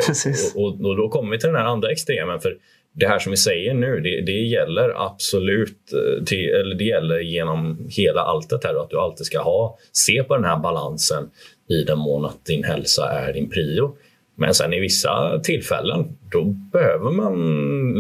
[0.55, 2.41] och, och, och, då kommer vi till den här andra extremen.
[2.41, 2.57] För
[2.93, 7.19] det här som vi säger nu, det, det gäller absolut eh, till, eller det gäller
[7.19, 11.31] genom hela alltet här att du alltid ska ha, se på den här balansen
[11.69, 13.97] i den mån att din hälsa är din prio.
[14.37, 17.35] Men sen i vissa tillfällen, då behöver man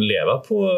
[0.00, 0.70] leva på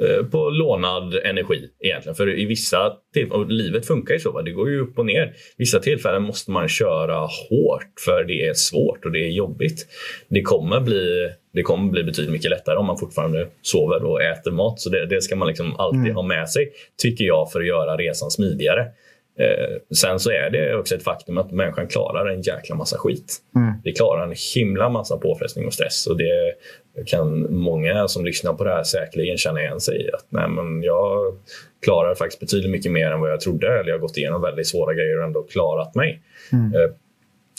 [0.00, 2.14] Eh, på lånad energi egentligen.
[2.14, 5.34] För i vissa tillfällen, livet funkar ju så, det går ju upp och ner.
[5.56, 9.86] Vissa tillfällen måste man köra hårt för det är svårt och det är jobbigt.
[10.28, 14.50] Det kommer bli, det kommer bli betydligt mycket lättare om man fortfarande sover och äter
[14.50, 14.80] mat.
[14.80, 16.14] Så det, det ska man liksom alltid mm.
[16.14, 18.86] ha med sig, tycker jag, för att göra resan smidigare.
[19.38, 23.38] Eh, sen så är det också ett faktum att människan klarar en jäkla massa skit.
[23.56, 23.72] Mm.
[23.84, 26.06] Vi klarar en himla massa påfrestning och stress.
[26.06, 26.54] Och det
[27.06, 30.12] kan många som lyssnar på det här säkerligen känna igen sig i.
[30.12, 31.36] Att nej, men jag
[31.84, 33.66] klarar faktiskt betydligt mycket mer än vad jag trodde.
[33.66, 36.22] Eller jag har gått igenom väldigt svåra grejer och ändå klarat mig.
[36.52, 36.74] Mm.
[36.74, 36.90] Eh,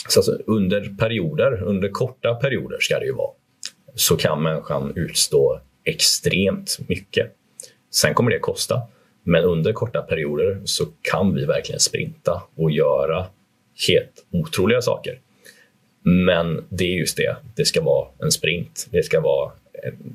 [0.07, 3.31] så alltså, under perioder, under korta perioder ska det ju vara,
[3.95, 7.31] så kan människan utstå extremt mycket.
[7.91, 8.81] Sen kommer det kosta.
[9.23, 13.25] Men under korta perioder så kan vi verkligen sprinta och göra
[13.87, 15.19] helt otroliga saker.
[16.03, 18.87] Men det är just det, det ska vara en sprint.
[18.91, 19.51] Det ska vara,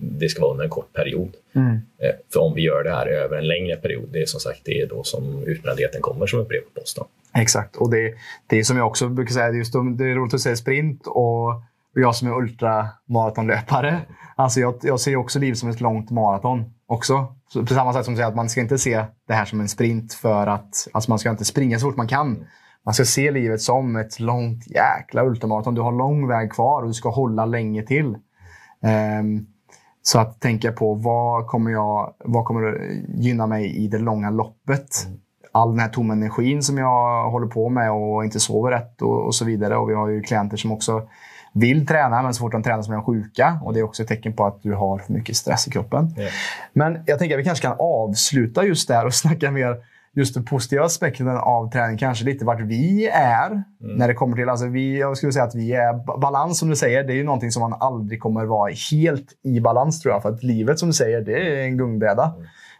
[0.01, 1.37] det ska vara under en kort period.
[1.53, 1.73] Mm.
[1.75, 4.61] Eh, för om vi gör det här över en längre period, det är som sagt
[4.65, 7.05] det är då som utbrändheten kommer som ett brev på posten.
[7.35, 8.15] Exakt, och det,
[8.47, 11.63] det är som jag också brukar säga, just, det är roligt att säga sprint och
[11.95, 14.01] jag som är ultramaratonlöpare.
[14.37, 17.35] Alltså jag, jag ser också livet som ett långt maraton också.
[17.49, 19.61] Så på samma sätt som att säger att man ska inte se det här som
[19.61, 22.47] en sprint för att alltså man ska inte springa så fort man kan.
[22.85, 25.75] Man ska se livet som ett långt jäkla ultramaraton.
[25.75, 28.17] Du har lång väg kvar och du ska hålla länge till.
[29.21, 29.47] Um,
[30.03, 35.07] så att tänka på vad kommer, jag, vad kommer gynna mig i det långa loppet?
[35.53, 39.27] All den här tomma energin som jag håller på med och inte sover rätt och,
[39.27, 39.77] och så vidare.
[39.77, 41.09] Och vi har ju klienter som också
[41.53, 43.61] vill träna, men så fort de tränar så blir de sjuka.
[43.65, 46.15] Och det är också ett tecken på att du har för mycket stress i kroppen.
[46.19, 46.33] Yeah.
[46.73, 49.77] Men jag tänker att vi kanske kan avsluta just där och snacka mer
[50.13, 51.99] just den positiva aspekten av träning.
[51.99, 53.65] Kanske lite vart vi är mm.
[53.81, 54.49] när det kommer till...
[54.49, 57.05] Alltså vi, jag skulle säga att vi är balans som du säger.
[57.05, 60.23] Det är ju någonting som man aldrig kommer vara helt i balans tror jag.
[60.23, 62.33] För att livet som du säger, det är en gungbräda.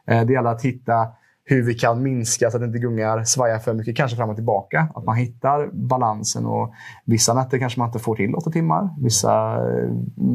[0.07, 0.27] Mm.
[0.27, 1.07] Det gäller att hitta
[1.51, 4.89] hur vi kan minska så att inte gungar svajar för mycket, kanske fram och tillbaka.
[4.95, 6.47] Att man hittar balansen.
[6.47, 8.89] och Vissa nätter kanske man inte får till åtta timmar.
[9.03, 9.61] Vissa,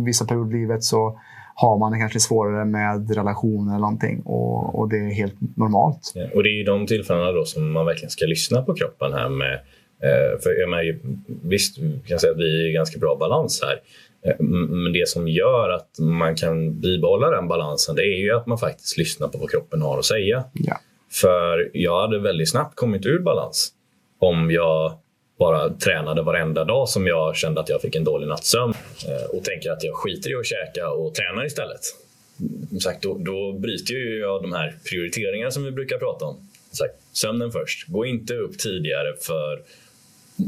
[0.05, 1.19] vissa perioder i livet så
[1.55, 4.21] har man det kanske svårare med relationer eller någonting.
[4.21, 6.11] Och, och det är helt normalt.
[6.15, 9.13] Ja, och det är i de tillfällena då som man verkligen ska lyssna på kroppen
[9.13, 9.53] här med
[10.03, 10.99] eh, för jag menar,
[11.47, 13.79] visst, vi kan säga att vi är i ganska bra balans här.
[14.31, 14.45] Eh,
[14.83, 18.57] men det som gör att man kan bibehålla den balansen det är ju att man
[18.57, 20.43] faktiskt lyssnar på vad kroppen har att säga.
[20.53, 20.77] Ja.
[21.13, 23.73] För jag hade väldigt snabbt kommit ur balans
[24.19, 24.99] om jag
[25.39, 28.73] bara tränade varenda dag som jag kände att jag fick en dålig nattsömn
[29.07, 31.79] eh, och tänker att jag skiter i att käka och tränar istället.
[32.81, 36.49] Sagt, då, då bryter jag de här prioriteringarna som vi brukar prata om.
[36.71, 37.87] Sagt, sömnen först.
[37.87, 39.61] Gå inte upp tidigare för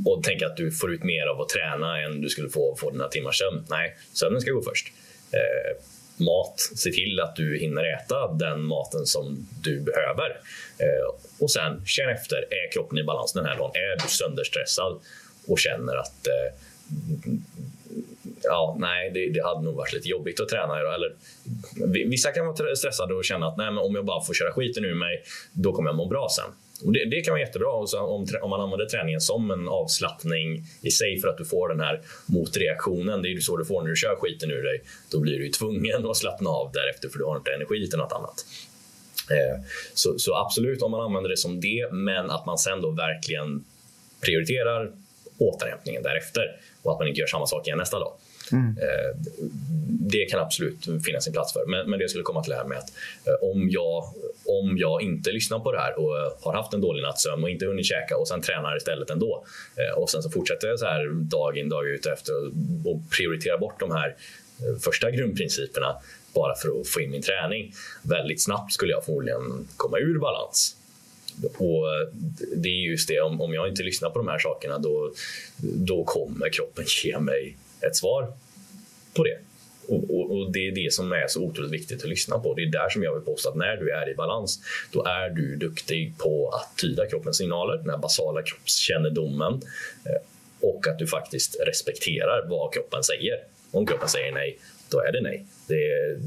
[0.05, 2.73] och tänka att du får ut mer av att träna än du skulle få av
[2.73, 3.65] att få dina timmars sömn.
[3.69, 4.87] Nej, sömnen ska gå först.
[5.31, 5.83] Eh,
[6.17, 10.29] mat, se till att du hinner äta den maten som du behöver.
[10.77, 13.71] Eh, och sen känn efter, är kroppen i balans den här dagen?
[13.73, 14.99] Är du sönderstressad
[15.47, 16.59] och känner att eh,
[18.43, 20.93] ja, nej, det, det, hade nog varit lite jobbigt att träna idag.
[20.93, 21.15] Eller,
[22.09, 24.85] vissa kan vara stressade och känna att nej, men om jag bara får köra skiten
[24.85, 25.23] ur mig,
[25.53, 26.51] då kommer jag må bra sen.
[26.85, 27.87] Och det, det, kan vara jättebra om,
[28.41, 32.01] om man använder träningen som en avslappning i sig för att du får den här
[32.25, 33.21] motreaktionen.
[33.21, 34.81] Det är ju så du får när du kör skiten ur dig.
[35.11, 38.11] Då blir du tvungen att slappna av därefter för du har inte energi till något
[38.11, 38.45] annat.
[39.31, 39.61] Eh,
[39.93, 43.65] så, så, absolut om man använder det som det, men att man sen då verkligen
[44.21, 44.91] prioriterar
[45.37, 48.13] återhämtningen därefter och att man inte gör samma sak igen nästa dag.
[48.51, 48.77] Mm.
[48.77, 49.17] Eh,
[50.11, 51.65] det kan absolut finnas sin plats för.
[51.65, 52.91] Men, men det jag skulle komma till det här med att
[53.27, 54.03] eh, om jag,
[54.45, 57.49] om jag inte lyssnar på det här och eh, har haft en dålig nattsömn och
[57.49, 59.45] inte hunnit käka och sen tränar istället ändå
[59.97, 62.33] och sen så fortsätter jag så här dag in dag ut efter
[62.85, 64.15] och prioriterar bort de här
[64.83, 65.95] första grundprinciperna
[66.33, 67.73] bara för att få in min träning.
[68.01, 70.75] Väldigt snabbt skulle jag förmodligen komma ur balans.
[71.57, 71.85] Och
[72.55, 75.13] det är just det, om, om jag inte lyssnar på de här sakerna då,
[75.57, 78.33] då kommer kroppen ge mig ett svar
[79.13, 79.37] på det.
[79.87, 82.53] Och, och, och, Det är det som är så otroligt viktigt att lyssna på.
[82.53, 84.59] Det är där som jag vill påstå att när du är i balans,
[84.91, 89.53] då är du duktig på att tyda kroppens signaler, den här basala kroppskännedomen
[90.05, 90.21] eh,
[90.59, 93.37] och att du faktiskt respekterar vad kroppen säger.
[93.71, 94.57] Om kroppen säger nej,
[94.89, 95.45] då är det nej.
[95.67, 96.19] Det är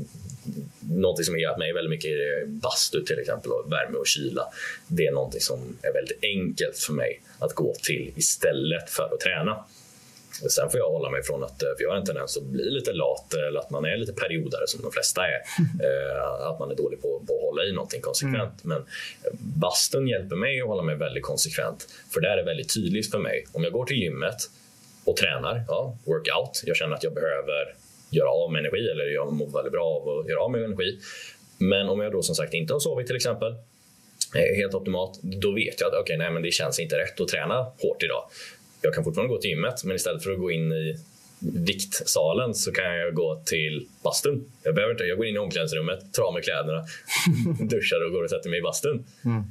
[0.81, 4.43] någonting som har hjälpt mig väldigt mycket är bastu till exempel, och värme och kyla.
[4.87, 9.21] Det är någonting som är väldigt enkelt för mig att gå till istället för att
[9.21, 9.65] träna.
[10.51, 12.93] Sen får jag hålla mig från att, för jag har en tendens att bli lite
[12.93, 15.41] lat eller att man är lite periodare som de flesta är.
[16.51, 18.65] att man är dålig på, på att hålla i någonting konsekvent.
[18.65, 18.79] Mm.
[18.79, 18.87] Men
[19.61, 21.89] bastun hjälper mig att hålla mig väldigt konsekvent.
[22.11, 23.47] För där är det väldigt tydligt för mig.
[23.53, 24.37] Om jag går till gymmet
[25.05, 26.63] och tränar, ja, workout.
[26.65, 27.75] Jag känner att jag behöver
[28.11, 30.99] göra av med energi eller jag mår väldigt bra av att göra av med energi.
[31.59, 33.55] Men om jag då som sagt inte har sovit till exempel,
[34.35, 37.63] helt optimalt, då vet jag att okay, nej, men det känns inte rätt att träna
[37.63, 38.31] hårt idag.
[38.81, 40.97] Jag kan fortfarande gå till gymmet, men istället för att gå in i
[41.41, 44.45] viktsalen så kan jag gå till bastun.
[44.63, 46.85] Jag, behöver inte, jag går in i omklädningsrummet, tar av mig kläderna,
[47.61, 49.05] duschar och går och sätter mig i bastun.
[49.25, 49.43] Mm.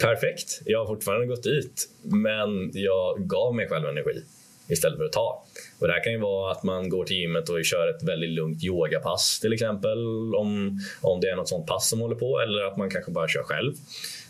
[0.00, 4.22] Perfekt, jag har fortfarande gått dit, men jag gav mig själv energi
[4.68, 5.44] istället för att ta.
[5.78, 8.30] Och det här kan ju vara att man går till gymmet och kör ett väldigt
[8.30, 9.98] lugnt yogapass till exempel.
[10.34, 12.40] Om, om det är något sånt pass som håller på.
[12.40, 13.74] Eller att man kanske bara kör själv.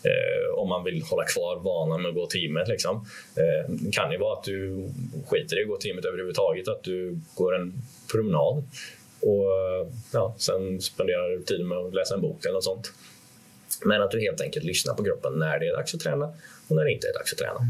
[0.03, 2.69] Eh, om man vill hålla kvar vanan med att gå till gymmet.
[2.69, 2.97] Liksom.
[3.37, 4.89] Eh, det kan ju vara att du
[5.27, 6.69] skiter i att gå till gymmet överhuvudtaget.
[6.69, 7.73] Att du går en
[8.13, 8.63] promenad.
[9.21, 12.93] Och eh, ja, sen spenderar du tid med att läsa en bok eller något sånt.
[13.85, 16.33] Men att du helt enkelt lyssnar på kroppen när det är dags att träna
[16.69, 17.61] och när det inte är dags att träna.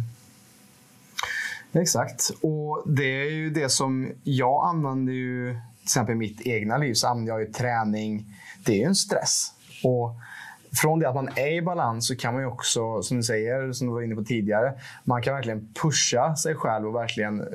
[1.73, 2.31] Exakt.
[2.41, 6.95] Och det är ju det som jag använder ju, till exempel i mitt egna liv,
[6.95, 8.25] så använder jag ju träning.
[8.65, 9.53] Det är ju en stress.
[9.85, 10.15] Och
[10.73, 13.73] från det att man är i balans så kan man ju också, som du säger,
[13.73, 14.73] som du var inne på tidigare,
[15.05, 17.47] man kan verkligen pusha sig själv och verkligen eh,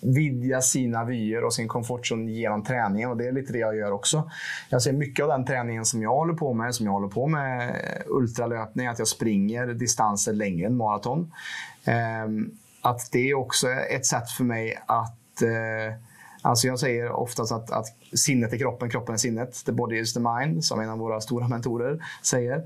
[0.00, 3.10] vidga sina vyer och sin komfortzon genom träningen.
[3.10, 4.30] Och det är lite det jag gör också.
[4.68, 7.26] Jag ser mycket av den träningen som jag håller på med, som jag håller på
[7.26, 11.32] med eh, ultralöpning, att jag springer distanser längre än maraton.
[11.84, 12.50] Ehm,
[12.82, 15.96] att det är också ett sätt för mig att eh,
[16.46, 19.64] Alltså jag säger oftast att, att sinnet är kroppen, kroppen är sinnet.
[19.64, 22.62] The body is the mind, som en av våra stora mentorer säger.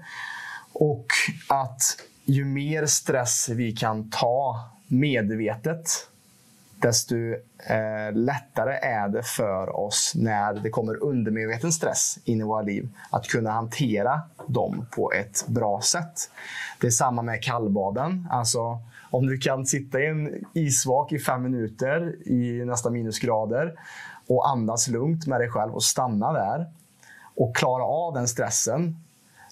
[0.73, 1.07] Och
[1.49, 1.83] att
[2.25, 6.09] ju mer stress vi kan ta medvetet,
[6.81, 7.14] desto
[7.66, 12.88] eh, lättare är det för oss när det kommer undermedveten stress in i våra liv
[13.11, 16.31] att kunna hantera dem på ett bra sätt.
[16.81, 18.29] Det är samma med kallbaden.
[18.31, 18.79] Alltså,
[19.11, 23.75] om du kan sitta i en isvak i fem minuter i nästa minusgrader
[24.29, 26.66] och andas lugnt med dig själv och stanna där
[27.37, 28.96] och klara av den stressen.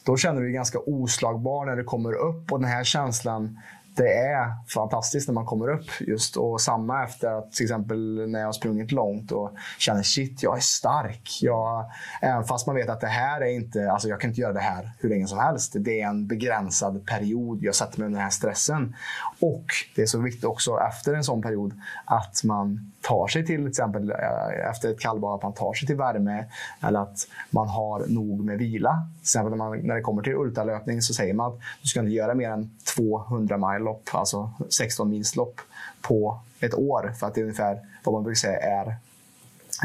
[0.05, 3.59] Då känner du dig ganska oslagbar när du kommer upp och den här känslan
[3.99, 5.87] det är fantastiskt när man kommer upp.
[6.01, 10.43] just Och samma efter att till exempel när jag har sprungit långt och känner shit,
[10.43, 11.39] jag är stark.
[11.41, 11.85] Jag,
[12.23, 14.61] även fast man vet att det här är inte, alltså jag kan inte göra det
[14.61, 15.73] här hur länge som helst.
[15.79, 18.97] Det är en begränsad period jag sätter mig under den här stressen.
[19.41, 19.65] Och
[19.97, 23.69] det är så viktigt också efter en sån period att man tar sig till, till
[23.69, 26.45] exempel eh, efter ett kallbad, att man tar sig till värme
[26.81, 29.07] eller att man har nog med vila.
[29.15, 32.01] Till exempel när, man, när det kommer till ultralöpning så säger man att du ska
[32.01, 35.61] inte göra mer än 200 mile lopp, alltså 16 mils lopp
[36.01, 37.13] på ett år.
[37.21, 38.97] För att det är ungefär vad man brukar säga är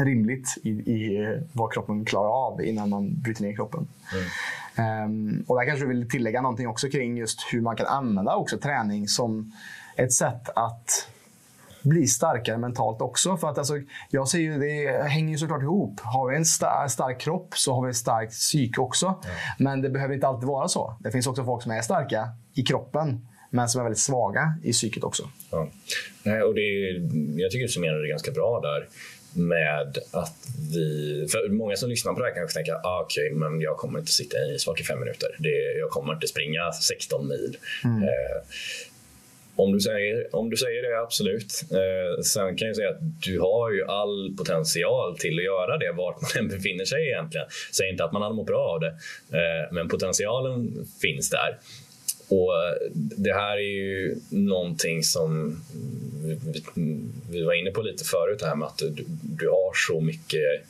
[0.04, 3.88] rimligt i, i vad kroppen klarar av innan man bryter ner kroppen.
[4.76, 5.04] Mm.
[5.04, 8.36] Um, och där kanske du vill tillägga någonting också kring just hur man kan använda
[8.36, 9.52] också träning som
[9.96, 11.08] ett sätt att
[11.84, 13.36] bli starkare mentalt också.
[13.36, 13.74] För att alltså,
[14.10, 16.00] jag ser ju, det hänger ju såklart ihop.
[16.00, 19.06] Har vi en sta stark kropp så har vi ett starkt psyke också.
[19.06, 19.36] Mm.
[19.58, 20.96] Men det behöver inte alltid vara så.
[21.00, 24.72] Det finns också folk som är starka i kroppen men som är väldigt svaga i
[24.72, 25.28] psyket också.
[25.50, 25.68] Ja.
[26.22, 26.94] Nej, och det är,
[27.40, 28.88] jag tycker du summerar det ganska bra där
[29.34, 30.36] med att
[30.72, 31.26] vi...
[31.30, 33.98] För många som lyssnar på det här kanske tänker ah, okej, okay, men jag kommer
[33.98, 35.28] inte sitta i isvak i fem minuter.
[35.38, 37.56] Det, jag kommer inte springa 16 mil.
[37.84, 38.02] Mm.
[38.02, 38.08] Eh,
[39.56, 41.62] om du säger, om du säger det, absolut.
[41.70, 45.92] Eh, sen kan jag säga att du har ju all potential till att göra det
[45.92, 47.46] vart man än befinner sig egentligen.
[47.72, 48.94] Säg inte att man hade mått bra av det,
[49.38, 51.58] eh, men potentialen finns där.
[52.28, 55.60] Och eh, Det här är ju någonting som
[57.30, 60.62] vi var inne på lite förut, det här med att du, du har så mycket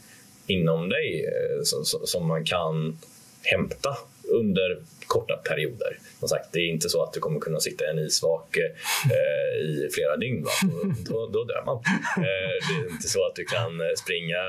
[0.46, 2.98] inom dig eh, som, som man kan
[3.42, 3.96] hämta
[4.34, 5.98] under korta perioder.
[6.18, 9.60] Som sagt, det är inte så att du kommer kunna sitta i en isvak eh,
[9.60, 10.44] i flera dygn.
[10.44, 10.50] Va?
[11.08, 11.76] Då, då, dör man.
[12.16, 14.42] Eh, det är inte så att du kan eh, springa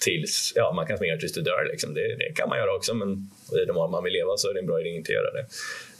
[0.00, 1.68] tills ja, man kan springa tills du dör.
[1.72, 1.94] Liksom.
[1.94, 3.30] Det, det, kan man göra också, men
[3.62, 5.46] i de man vill leva så är det en bra idé att inte göra det.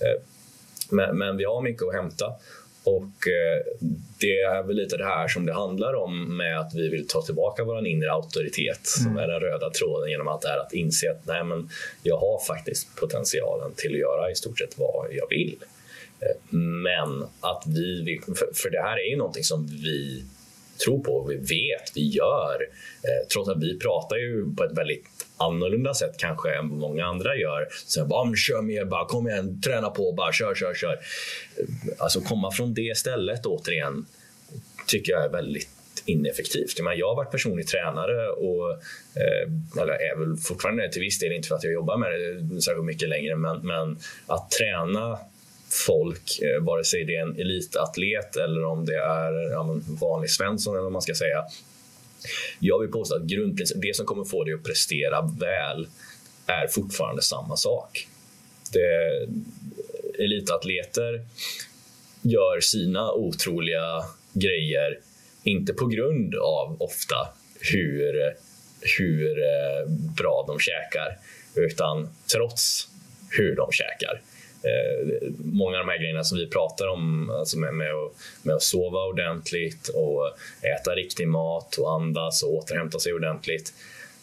[0.06, 0.20] Eh,
[0.90, 2.26] men, men, vi har mycket att hämta.
[2.84, 3.86] Och eh,
[4.20, 7.22] det är väl lite det här som det handlar om med att vi vill ta
[7.22, 9.04] tillbaka vår inre auktoritet mm.
[9.04, 11.68] som är den röda tråden genom allt det här att inse att nej, men
[12.02, 15.56] jag har faktiskt potentialen till att göra i stort sett vad jag vill.
[16.20, 20.24] Eh, men att vi vill, för, för det här är ju någonting som vi
[20.84, 22.68] tror på, vi vet, vi gör.
[23.02, 27.04] Eh, trots att vi pratar ju på ett väldigt annorlunda sätt kanske än vad många
[27.04, 27.68] andra gör.
[27.86, 30.98] Så bara, ah, kör mer, bara, kom igen, träna på, bara kör, kör, kör.
[31.98, 34.06] Alltså komma från det stället återigen
[34.86, 35.68] tycker jag är väldigt
[36.06, 36.78] ineffektivt.
[36.96, 38.70] Jag har varit personlig tränare och
[39.16, 42.10] eh, eller är väl fortfarande till viss del, inte för att jag jobbar med
[42.40, 45.18] det särskilt mycket längre, men, men att träna
[45.86, 50.74] folk, eh, vare sig det är en elitatlet eller om det är ja, vanlig Svensson
[50.74, 51.44] eller vad man ska säga.
[52.60, 55.88] Jag vill påstå att grundprincipen, det som kommer få dig att prestera väl
[56.46, 58.08] är fortfarande samma sak.
[58.72, 59.28] Det,
[60.18, 61.26] elitatleter
[62.22, 64.98] gör sina otroliga grejer,
[65.42, 67.28] inte på grund av ofta
[67.60, 68.34] hur,
[68.98, 71.18] hur eh, bra de käkar,
[71.54, 72.88] utan trots
[73.30, 74.22] hur de käkar.
[74.64, 78.12] Eh, många av de här grejerna som vi pratar om, alltså med, med, att,
[78.42, 80.30] med att sova ordentligt och
[80.62, 83.72] äta riktig mat och andas och återhämta sig ordentligt.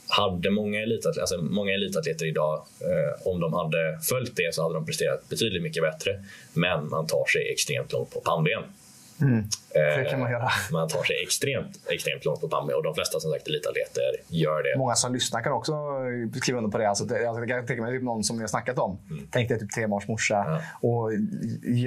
[0.07, 4.73] Hade många elitatleter, alltså många elitatleter idag, eh, om de hade följt det så hade
[4.73, 6.23] de presterat betydligt mycket bättre.
[6.53, 8.63] Men man tar sig extremt långt på pannben.
[9.21, 9.47] Mm.
[9.73, 10.49] Det kan man göra.
[10.71, 14.63] Man tar sig extremt, extremt långt på pannben och de flesta som sagt elitatleter gör
[14.63, 14.77] det.
[14.77, 15.73] Många som lyssnar kan också
[16.41, 16.89] skriva under på det.
[16.89, 18.99] Alltså, jag kan tänka mig typ någon som vi har snackat om.
[19.09, 19.27] Mm.
[19.31, 20.61] Tänk dig typ trebarnsmorsa ja.
[20.89, 21.13] och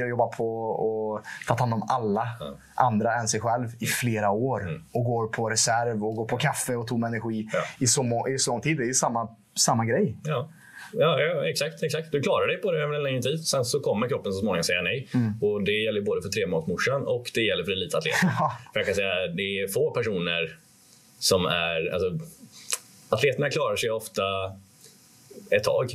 [0.08, 2.54] jobbar på och tar hand om alla ja.
[2.74, 4.62] andra än sig själv i flera år.
[4.62, 4.82] Mm.
[4.92, 7.58] Och går på reserv och går på kaffe och tom energi ja.
[7.78, 8.76] i, så, i så lång tid.
[8.76, 10.16] Det är samma, samma grej.
[10.24, 10.48] Ja.
[10.92, 12.12] Ja, ja, exakt, exakt.
[12.12, 13.46] Du klarar dig på det över en längre tid.
[13.46, 15.08] Sen så kommer kroppen så småningom säga nej.
[15.14, 15.32] Mm.
[15.42, 18.30] Och Det gäller både för tremånadersmorsan och det gäller för elitatleten.
[18.72, 20.56] för jag kan säga det är få personer
[21.18, 21.92] som är...
[21.92, 22.18] Alltså,
[23.08, 24.22] atleterna klarar sig ofta
[25.50, 25.90] ett tag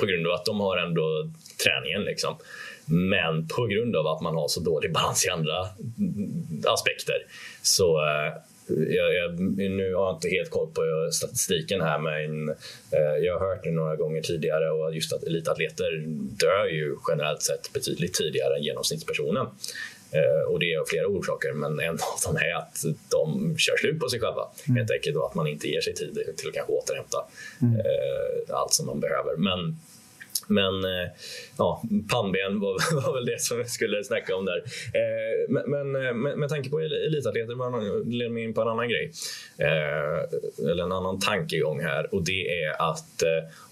[0.00, 1.30] på grund av att de har ändå
[1.64, 2.02] träningen.
[2.02, 2.36] Liksom.
[2.84, 5.68] Men på grund av att man har så dålig balans i andra
[6.66, 7.16] aspekter
[7.62, 8.32] så eh,
[8.68, 12.48] jag, jag, nu har jag inte helt koll på statistiken här men
[12.92, 16.04] eh, jag har hört det några gånger tidigare och just att elitatleter
[16.38, 19.46] dör ju generellt sett betydligt tidigare än genomsnittspersonen.
[20.10, 23.76] Eh, och det är av flera orsaker, men en av dem är att de kör
[23.76, 24.42] slut på sig själva.
[24.68, 24.76] Mm.
[24.76, 27.18] Helt enkelt och att man inte ger sig tid till att kanske återhämta
[27.62, 27.74] mm.
[27.74, 29.36] eh, allt som man behöver.
[29.36, 29.76] Men
[30.48, 31.10] men eh,
[31.58, 34.62] ja, pannben var, var väl det som jag skulle snacka om där.
[34.94, 38.88] Eh, men, men eh, med, med tanke på elitatleter leder mig in på en annan
[38.88, 39.12] grej.
[40.58, 43.22] Eller en annan tankegång här och det är att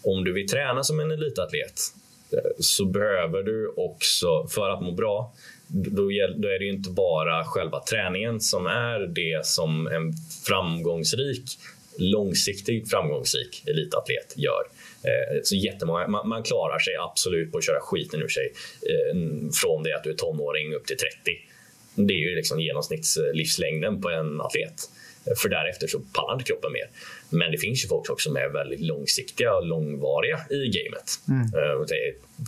[0.03, 1.81] om du vill träna som en elitatlet
[2.59, 5.33] så behöver du också, för att må bra,
[5.69, 10.13] då, är det inte bara själva träningen som är det som en
[10.47, 11.59] framgångsrik,
[11.99, 14.63] långsiktig framgångsrik elitatlet gör.
[15.07, 18.53] Eh, så jättemånga, man, man klarar sig absolut på att köra skiten ur sig
[18.83, 19.17] eh,
[19.63, 21.15] från det att du är tonåring upp till 30.
[21.95, 24.91] Det är ju liksom genomsnittslivslängden eh, på en atlet.
[25.37, 26.89] För därefter så pallar inte kroppen mer.
[27.31, 31.09] Men det finns ju folk också som är väldigt långsiktiga och långvariga i gamet.
[31.29, 31.45] Mm.
[31.55, 31.87] Uh,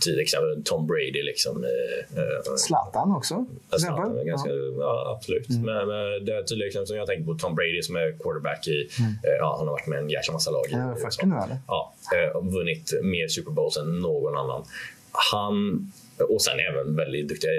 [0.01, 1.23] till exempel Tom Brady.
[1.23, 3.45] Liksom, uh, Zlatan också?
[3.79, 4.55] Zlatan, ganska, ja.
[4.79, 5.49] ja absolut.
[5.49, 5.61] Mm.
[5.61, 8.67] Men, men det är tydligt, liksom, som jag tänker på Tom Brady som är quarterback
[8.67, 8.89] i...
[8.99, 9.11] Mm.
[9.39, 10.65] Ja, han har varit med en jäkla massa lag.
[10.69, 11.57] Ja, 40 nu eller?
[11.67, 11.93] Ja,
[12.35, 14.63] uh, vunnit mer Super Bowls än någon annan.
[15.11, 15.91] Han
[16.23, 17.51] och sen även väldigt duktiga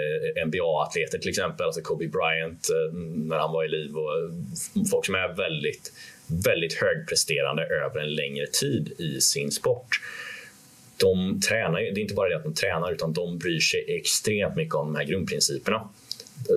[0.47, 2.99] NBA-atleter till exempel, alltså Kobe Bryant eh,
[3.29, 5.93] när han var i liv och folk som är väldigt,
[6.27, 10.01] väldigt högpresterande över en längre tid i sin sport.
[10.97, 14.57] De tränar, det är inte bara det att de tränar utan de bryr sig extremt
[14.57, 15.89] mycket om de här grundprinciperna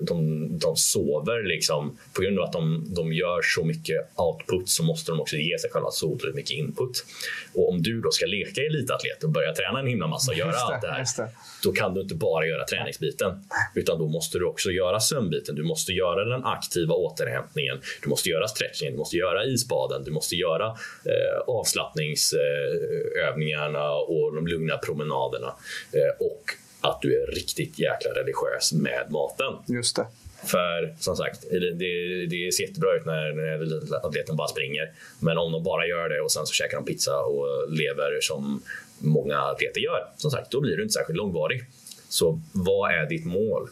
[0.02, 1.98] de, de sover liksom.
[2.14, 5.60] På grund av att de, de gör så mycket output så måste de också ge
[5.60, 7.06] sig själva så otroligt mycket input.
[7.54, 10.52] Och om du då ska leka elitatlet och börja träna en himla massa och göra
[10.52, 11.06] det, allt det här.
[11.18, 11.30] Det.
[11.64, 13.40] Då kan du inte bara göra träningsbiten.
[13.76, 15.56] Utan då måste du också göra sömnbiten.
[15.56, 17.82] Du måste göra den aktiva återhämtningen.
[18.04, 20.68] Du måste göra stretching, du måste göra isbaden, du måste göra
[21.06, 25.54] eh, avslappningsövningarna och de lugna promenaderna.
[25.92, 26.44] Eh, och
[26.84, 29.54] att du är riktigt jäkla religiös med maten.
[29.76, 30.06] Just det.
[30.46, 34.92] För som sagt, det, det, det ser jättebra ut när, när atleten bara springer.
[35.20, 38.64] Men om de bara gör det och sen så käkar de pizza och lever som
[39.00, 41.64] många atleter gör, som sagt, då blir du inte särskilt långvarig.
[42.10, 43.70] Så vad är ditt mål?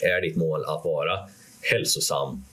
[0.00, 1.18] Är ditt mål att vara
[1.60, 2.44] hälsosam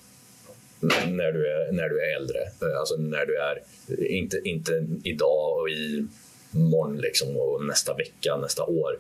[1.07, 2.39] när du är, när du är äldre?
[2.79, 3.61] Alltså när du är,
[4.05, 6.07] inte, inte idag och i
[6.51, 8.97] morgon liksom, och nästa vecka, nästa år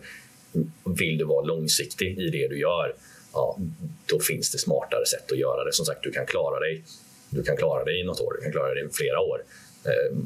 [0.99, 2.95] vill du vara långsiktig i det du gör,
[3.33, 3.57] ja,
[4.05, 5.73] då finns det smartare sätt att göra det.
[5.73, 6.83] Som sagt, du kan klara dig,
[7.29, 9.43] du kan klara dig i något år, du kan klara dig i flera år
[9.85, 10.17] eh,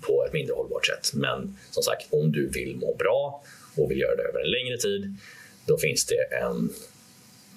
[0.00, 1.10] på ett mindre hållbart sätt.
[1.14, 3.44] Men som sagt, om du vill må bra
[3.76, 5.16] och vill göra det över en längre tid,
[5.66, 6.70] då finns det en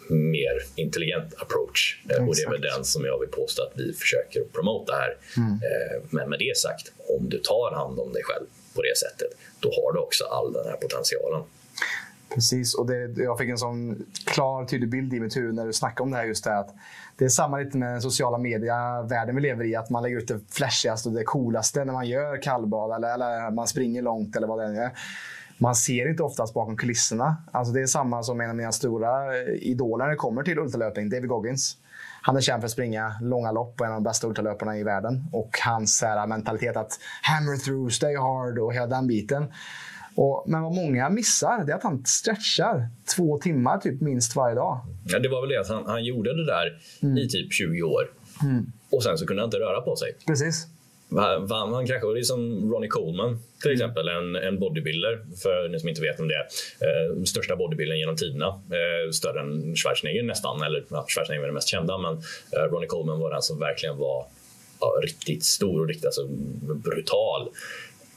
[0.09, 2.01] mer intelligent approach.
[2.05, 2.29] Exakt.
[2.29, 5.17] Och det är väl den som jag vill påstå att vi försöker promota här.
[5.37, 5.51] Mm.
[5.51, 9.31] Eh, men med det sagt, om du tar hand om dig själv på det sättet,
[9.59, 11.43] då har du också all den här potentialen.
[12.29, 15.73] Precis, och det, jag fick en sån klar tydlig bild i mitt huvud när du
[15.73, 16.25] snackade om det här.
[16.25, 16.75] just det, att
[17.17, 19.75] Det är samma lite med den sociala media-världen vi lever i.
[19.75, 23.51] Att man lägger ut det flashigaste och det coolaste när man gör kallbad eller, eller
[23.51, 24.91] man springer långt eller vad det är.
[25.57, 27.37] Man ser inte oftast bakom kulisserna.
[27.51, 30.59] Alltså det är samma som en av mina stora eh, idoler när det kommer till
[30.59, 31.77] ultralöpning, David Goggins.
[32.21, 34.83] Han är känd för att springa långa lopp och en av de bästa ultralöparna i
[34.83, 35.25] världen.
[35.31, 39.47] Och hans här, mentalitet att hammer through, stay hard och hela den biten.
[40.17, 44.55] Och, men vad många missar det är att han stretchar två timmar typ minst varje
[44.55, 44.79] dag.
[45.05, 47.17] Ja, det var väl det att han, han gjorde det där mm.
[47.17, 48.11] i typ 20 år.
[48.43, 48.65] Mm.
[48.89, 50.15] Och sen så kunde han inte röra på sig.
[50.27, 50.67] Precis.
[51.39, 53.75] Vann han kanske, det är som Ronnie Coleman till mm.
[53.75, 56.47] exempel, en, en bodybuilder, för ni som inte vet om det är.
[56.85, 58.47] Eh, största bodybuildern genom tiderna.
[58.47, 62.13] Eh, större än Schwarzenegger nästan, eller ja, Schwarzenegger är den mest kända, men
[62.53, 64.25] eh, Ronnie Coleman var den som verkligen var
[64.79, 66.27] ja, riktigt stor och riktigt alltså,
[66.75, 67.49] brutal.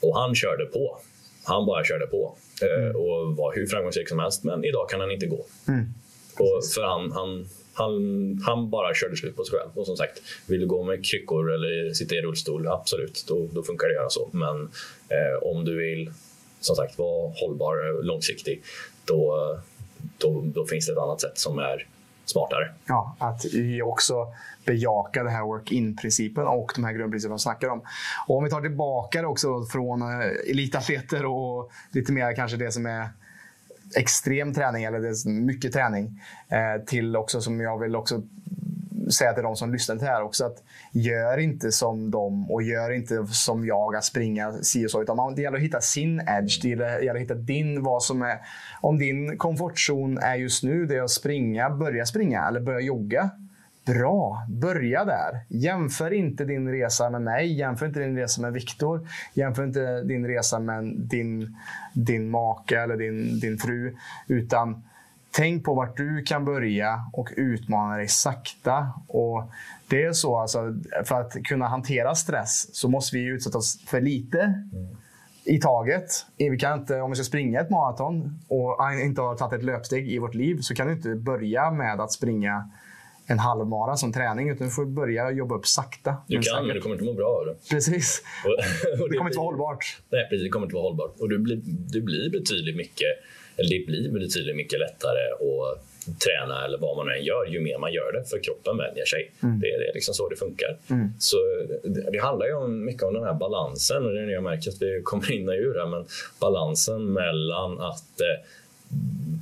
[0.00, 1.00] Och han körde på.
[1.44, 2.96] Han bara körde på eh, mm.
[2.96, 5.46] och var hur framgångsrik som helst, men idag kan han inte gå.
[5.68, 5.86] Mm.
[6.38, 9.70] Och för han, han han, han bara körde slut på sig själv.
[9.74, 13.62] Och som sagt, vill du gå med kryckor eller sitta i rullstol, absolut, då, då
[13.62, 14.28] funkar det att göra så.
[14.32, 14.70] Men
[15.08, 16.10] eh, om du vill
[16.60, 18.62] som sagt vara hållbar långsiktig,
[19.04, 19.58] då,
[20.18, 21.86] då, då finns det ett annat sätt som är
[22.30, 22.72] smartare.
[22.86, 24.14] Ja, att vi också
[24.64, 27.82] bejaka den här work-in-principen och de här grundprinciperna vi snackar om.
[28.28, 32.72] Och om vi tar tillbaka det också från eh, elitatleter och lite mer kanske det
[32.72, 33.08] som är
[33.96, 38.22] extrem träning, eller det är mycket träning, eh, till också som jag vill också
[39.12, 42.62] säga till de som lyssnar till det här också att gör inte som dem och
[42.62, 45.02] gör inte som jag att springa si och så.
[45.02, 46.62] Utan det gäller att hitta sin edge.
[46.62, 48.38] Det gäller att hitta din, vad som är...
[48.80, 53.30] Om din komfortzon är just nu det är att springa, börja springa eller börja jogga.
[53.84, 55.40] Bra, börja där.
[55.48, 59.08] Jämför inte din resa med mig, jämför inte din resa med Viktor.
[59.34, 61.56] Jämför inte din resa med din,
[61.92, 63.96] din make eller din, din fru.
[64.28, 64.82] Utan
[65.30, 68.92] tänk på vart du kan börja och utmana dig sakta.
[69.06, 69.50] Och
[69.88, 70.74] det är så alltså,
[71.04, 74.54] för att kunna hantera stress så måste vi utsätta oss för lite
[75.44, 76.26] i taget.
[76.36, 80.12] Vi kan inte, om vi ska springa ett maraton och inte har tagit ett löpsteg
[80.12, 82.70] i vårt liv så kan du inte börja med att springa
[83.26, 86.16] en halvmara som träning, utan du får börja jobba upp sakta.
[86.26, 86.66] Du kan, säkert.
[86.66, 87.70] men du kommer inte må bra av det.
[87.70, 88.22] Precis.
[88.44, 88.50] Och,
[89.02, 89.98] och det, kommer inte vara hållbart.
[90.10, 90.44] Nej, precis.
[90.44, 91.14] Det kommer inte vara hållbart.
[91.20, 93.12] Och du blir, du blir betydligt mycket,
[93.68, 95.90] det blir betydligt mycket lättare att
[96.24, 99.32] träna eller vad man än gör, ju mer man gör det, för kroppen vänjer sig.
[99.42, 99.60] Mm.
[99.60, 100.78] Det, är liksom så det funkar.
[100.90, 101.08] Mm.
[101.18, 101.36] Så
[101.84, 104.70] det, det, handlar ju om, mycket om den här balansen, och det är jag märker
[104.70, 106.04] att vi kommer in och ur här, men
[106.40, 108.44] balansen mellan att eh,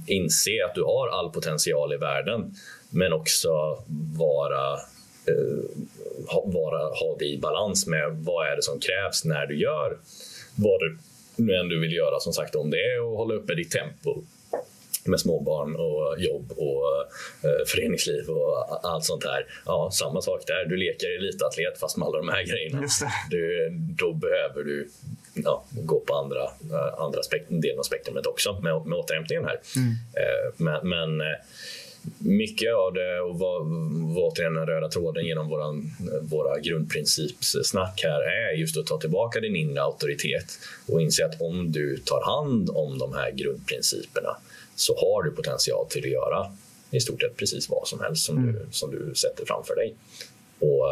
[0.06, 2.54] inse att du har all potential i världen
[2.90, 3.48] men också
[4.18, 4.72] vara,
[5.26, 9.96] eh, vara, ha det i balans med vad är det som krävs när du gör
[10.54, 10.98] vad du
[11.38, 12.20] nu än du vill göra.
[12.20, 14.22] Som sagt, om det är att hålla uppe ditt tempo
[15.04, 16.84] med småbarn och jobb och
[17.44, 19.46] eh, föreningsliv och allt sånt där.
[19.66, 20.64] Ja, samma sak där.
[20.64, 22.86] Du leker elitatlet fast med alla de här grejerna.
[23.30, 23.68] Du,
[23.98, 24.88] då behöver du
[25.34, 29.60] ja, gå på andra, eh, andra delen av spektrumet också med, med återhämtningen här.
[29.76, 29.90] Mm.
[29.90, 31.36] Eh, men, men eh,
[32.18, 33.40] mycket av det och
[34.16, 35.90] återigen den röda tråden genom våran,
[36.22, 41.72] våra grundprincipssnack här är just att ta tillbaka din inre auktoritet och inse att om
[41.72, 44.36] du tar hand om de här grundprinciperna
[44.76, 46.46] så har du potential till att göra
[46.90, 48.52] i stort sett precis vad som helst som, mm.
[48.52, 49.94] du, som du sätter framför dig.
[50.60, 50.86] Och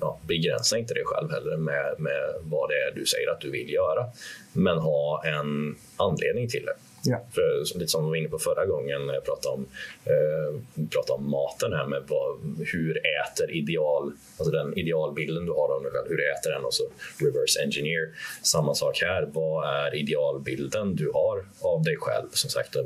[0.00, 3.50] ja, Begränsa inte dig själv heller med, med vad det är du säger att du
[3.50, 4.06] vill göra.
[4.52, 6.74] Men ha en anledning till det.
[7.08, 7.20] Yeah.
[7.34, 9.66] För, lite som vi var inne på förra gången när jag pratade om,
[10.04, 12.38] eh, pratade om maten här med vad,
[12.72, 16.74] hur äter ideal, alltså den idealbilden du har av dig själv, hur äter den och
[16.74, 16.84] så
[17.18, 18.08] reverse engineer.
[18.42, 22.28] Samma sak här, vad är idealbilden du har av dig själv?
[22.32, 22.82] Som sagt, eh,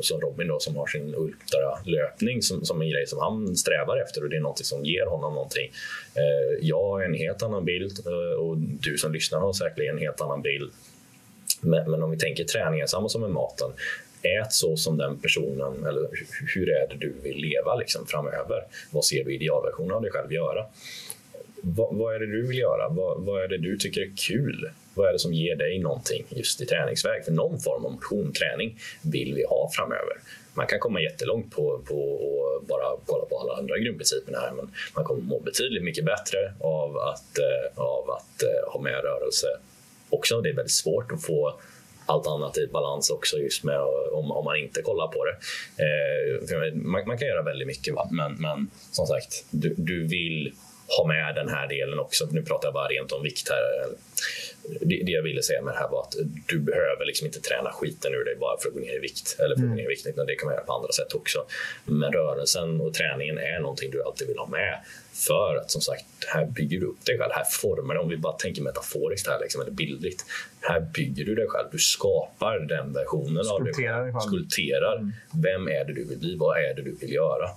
[0.00, 4.24] som Robin då som har sin ultralöpning som, som en grej som han strävar efter
[4.24, 5.70] och det är något som ger honom någonting.
[6.14, 10.02] Eh, jag har en helt annan bild eh, och du som lyssnar har säkerligen en
[10.02, 10.72] helt annan bild
[11.62, 13.70] men, men om vi tänker träningen, samma som med maten.
[14.22, 16.08] Ät så som den personen, eller
[16.54, 18.64] hur är det du vill leva liksom, framöver?
[18.90, 20.66] Vad ser du idealversionen av dig själv göra?
[21.62, 22.88] Vad, vad, är det du vill göra?
[22.88, 24.70] Vad, vad, är det du tycker är kul?
[24.94, 27.24] Vad är det som ger dig någonting just i träningsväg?
[27.24, 30.16] För någon form av motion, träning vill vi ha framöver.
[30.54, 31.98] Man kan komma jättelångt på, på
[32.60, 36.54] att bara kolla på alla andra grundprinciperna här, men man kommer må betydligt mycket bättre
[36.60, 39.46] av att, eh, av att eh, ha med rörelse
[40.12, 40.40] också.
[40.40, 41.60] Det är väldigt svårt att få
[42.06, 43.80] allt annat i balans också just med
[44.12, 45.36] om, om man inte kollar på det.
[45.84, 48.08] Eh, man, man, kan göra väldigt mycket, va?
[48.10, 50.52] Men, men som sagt, du, du, vill
[50.86, 52.28] ha med den här delen också.
[52.30, 53.88] Nu pratar jag bara rent om vikt här.
[54.80, 56.14] Det, det jag ville säga med det här var att
[56.46, 59.36] du behöver liksom inte träna skiten ur dig bara för att gå ner i vikt.
[59.38, 59.76] Eller för att gå mm.
[59.76, 61.44] ner i vikt, det kan man göra på andra sätt också.
[61.84, 64.78] Men rörelsen och träningen är någonting du alltid vill ha med.
[65.12, 67.32] För att som sagt, här bygger du upp dig själv.
[67.32, 70.24] Här formar du, om vi bara tänker metaforiskt här, liksom, eller bildligt.
[70.60, 71.68] Här bygger du dig själv.
[71.72, 74.12] Du skapar den versionen av dig själv.
[74.20, 74.96] Skulpterar.
[74.96, 75.12] Mm.
[75.42, 76.36] Vem är det du vill bli?
[76.36, 77.50] Vad är det du vill göra?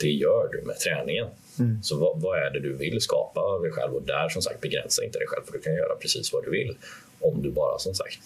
[0.00, 1.26] Det gör du med träningen.
[1.60, 1.82] Mm.
[1.82, 3.94] Så vad, vad, är det du vill skapa av dig själv?
[3.94, 6.50] Och där som sagt begränsa inte dig själv för du kan göra precis vad du
[6.50, 6.76] vill
[7.20, 8.20] om du bara som sagt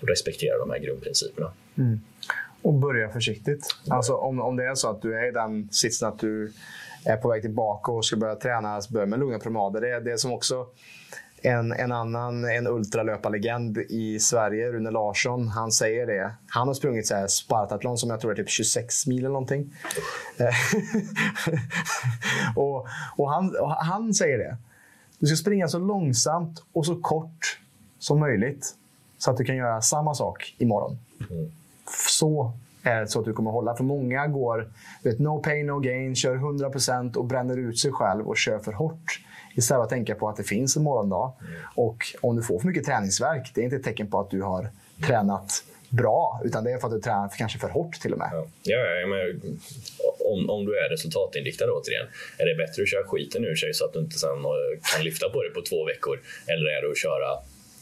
[0.00, 1.52] respekterar de här grundprinciperna.
[1.78, 2.00] Mm.
[2.62, 3.76] Och börja försiktigt.
[3.88, 6.52] Alltså om, om det är så att du är i den sitsen att du
[7.04, 9.80] är på väg tillbaka och ska börja träna, så börja med lugna promenader.
[9.80, 10.66] Det är det som också
[11.42, 16.34] en, en annan en ultralöparlegend i Sverige, Rune Larsson, han säger det.
[16.46, 19.74] Han har sprungit så här Spartathlon som jag tror är typ 26 mil eller någonting.
[20.38, 20.54] Eh,
[22.56, 22.86] och,
[23.16, 24.56] och, han, och han säger det.
[25.18, 27.58] Du ska springa så långsamt och så kort
[27.98, 28.74] som möjligt.
[29.18, 30.98] Så att du kan göra samma sak imorgon.
[31.30, 31.50] Mm.
[32.18, 33.74] Så är det så att du kommer hålla.
[33.74, 34.68] För många går
[35.02, 38.72] vet, no pain no gain, kör 100% och bränner ut sig själv och kör för
[38.72, 39.20] hårt.
[39.54, 41.32] Istället för att tänka på att det finns en morgondag.
[41.40, 41.52] Mm.
[41.74, 44.42] Och om du får för mycket träningsverk, det är inte ett tecken på att du
[44.42, 44.70] har
[45.06, 48.30] tränat bra, utan det är för att du tränar kanske för hårt till och med.
[48.32, 48.44] Ja,
[48.76, 49.40] ja men,
[50.18, 52.06] om, om du är resultatinriktad återigen,
[52.38, 55.04] är det bättre att köra skiten ur sig så att du inte sen eh, kan
[55.04, 56.20] lyfta på det på två veckor?
[56.46, 57.28] Eller är det att köra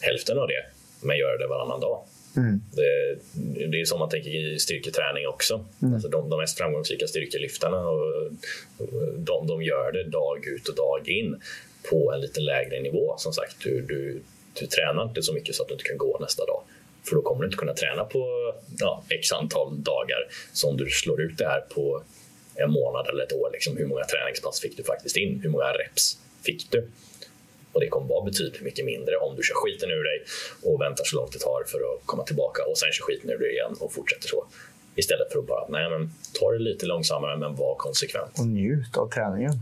[0.01, 0.63] hälften av det,
[1.07, 1.99] men göra det varannan dag?
[2.37, 2.63] Mm.
[2.73, 3.19] Det,
[3.67, 5.65] det, är så man tänker i styrketräning också.
[5.83, 5.95] Mm.
[5.95, 8.33] Alltså de, de mest framgångsrika styrkelyftarna och,
[9.17, 11.41] de, de gör det dag ut och dag in
[11.91, 13.15] på en lite lägre nivå.
[13.19, 14.21] Som sagt, du, du,
[14.61, 16.63] du tränar inte så mycket så att du inte kan gå nästa dag.
[17.09, 20.29] För då kommer du inte kunna träna på ja, x antal dagar.
[20.53, 22.03] Så om du slår ut det här på
[22.55, 25.41] en månad eller ett år, liksom, hur många träningspass fick du faktiskt in?
[25.43, 26.89] Hur många reps fick du?
[27.73, 30.19] Och det kommer vara betydligt mycket mindre om du kör skiten ur dig
[30.63, 33.39] och väntar så långt det tar för att komma tillbaka och sen kör skiten ur
[33.39, 34.45] dig igen och fortsätter så.
[34.97, 36.11] Istället för att bara, nej men
[36.41, 38.39] ta det lite långsammare men var konsekvent.
[38.39, 39.53] Och njut av träningen.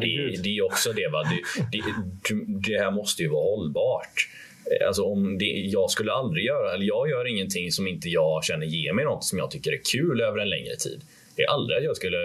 [0.00, 1.22] Det, det, är också det, va?
[1.22, 1.40] Det,
[1.72, 1.82] det,
[2.68, 4.28] det här måste ju vara hållbart.
[4.86, 8.66] Alltså om det, jag skulle aldrig göra, eller jag gör ingenting som inte jag känner
[8.66, 11.02] ger mig något som jag tycker är kul över en längre tid
[11.36, 12.18] det är aldrig att jag skulle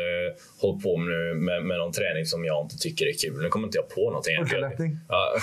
[0.62, 3.42] hålla på med, med, med någon träning som jag inte tycker är kul.
[3.42, 4.38] Nu kommer inte jag på någonting.
[4.42, 4.98] Ultralöpning?
[5.10, 5.38] Ja.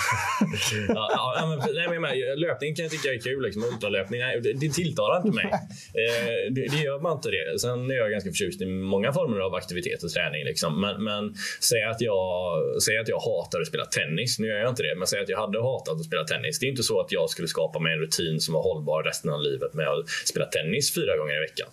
[0.87, 3.43] ja, ja, men, nej, men, löpning kan jag tycka är kul.
[3.43, 3.63] Liksom.
[3.63, 5.51] Ultralöpning, nej, det, det tilltalar inte mig.
[5.89, 7.59] Eh, det, det gör man inte det.
[7.59, 10.43] Sen är jag ganska förtjust i många former av aktivitet och träning.
[10.45, 10.81] Liksom.
[10.81, 14.39] Men, men säg, att jag, säg att jag hatar att spela tennis.
[14.39, 16.59] Nu gör jag inte det, men säg att jag hade hatat att spela tennis.
[16.59, 19.31] Det är inte så att jag skulle skapa mig en rutin som var hållbar resten
[19.31, 21.69] av livet med att spela tennis fyra gånger i veckan.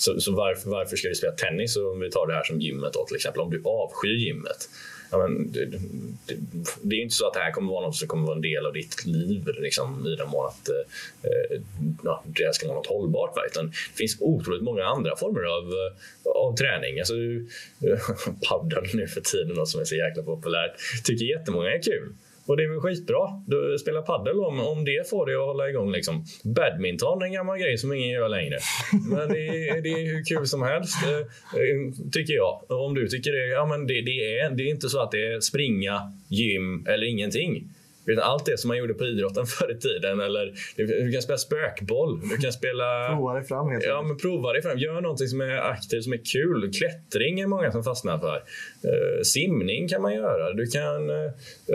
[0.00, 1.76] Så, så varför, varför ska du spela tennis?
[1.76, 3.40] om vi tar det här som gymmet då, till exempel.
[3.40, 4.68] Om du avskyr gymmet.
[5.10, 5.78] Ja, men det, det,
[6.82, 8.66] det, är inte så att det här kommer vara något som kommer vara en del
[8.66, 10.74] av ditt liv liksom, i den mån att eh,
[11.30, 11.60] eh
[12.04, 13.36] ja, det ska vara något hållbart.
[13.36, 13.42] Va?
[13.50, 15.72] Utan det finns otroligt många andra former av,
[16.34, 16.98] av träning.
[16.98, 20.72] Alltså, eh, paddel nu för tiden då, som är så jäkla populärt
[21.04, 22.12] tycker jättemånga är kul.
[22.50, 23.42] Och det är väl skitbra.
[23.46, 25.92] Du spelar padel om, om det får dig att hålla igång.
[25.92, 26.24] Liksom.
[26.44, 28.58] Badminton är en gammal grej som ingen gör längre.
[29.10, 31.18] Men det är, det är hur kul som helst, eh,
[31.60, 32.70] eh, tycker jag.
[32.70, 35.32] Om du tycker det, ja, men det, det, är, det är inte så att det
[35.32, 37.68] är springa, gym eller ingenting.
[38.22, 40.20] Allt det som man gjorde på idrotten förr i tiden.
[40.20, 42.20] Eller, du kan spela spökboll.
[42.28, 43.08] Du kan spela...
[43.08, 44.78] Prova dig fram helt Ja, men prova dig fram.
[44.78, 46.72] Gör någonting som är aktivt, som är kul.
[46.72, 48.36] Klättring är många som fastnar för.
[48.36, 50.52] Uh, simning kan man göra.
[50.52, 51.30] Du kan, uh,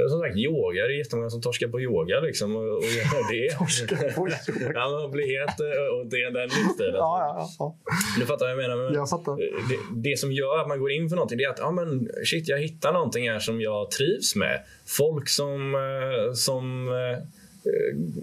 [0.10, 0.88] som sagt, yoga.
[0.88, 2.20] Det är jättemånga som torskar på yoga.
[2.20, 3.56] Liksom, och, och gör det.
[3.58, 4.72] torskar på yoga?
[4.76, 5.60] ja, man blir helt...
[5.60, 6.96] Uh, och det är den livsstilen.
[6.96, 7.76] ja, ja, ja.
[8.20, 8.84] Du fattar vad jag menar?
[8.84, 9.36] Men, jag fattar.
[9.70, 12.10] Det, det, som gör att man går in för någonting, det är att ja, men,
[12.26, 14.60] shit, jag hittar någonting här som jag trivs med.
[14.88, 17.24] Folk som eh, som eh,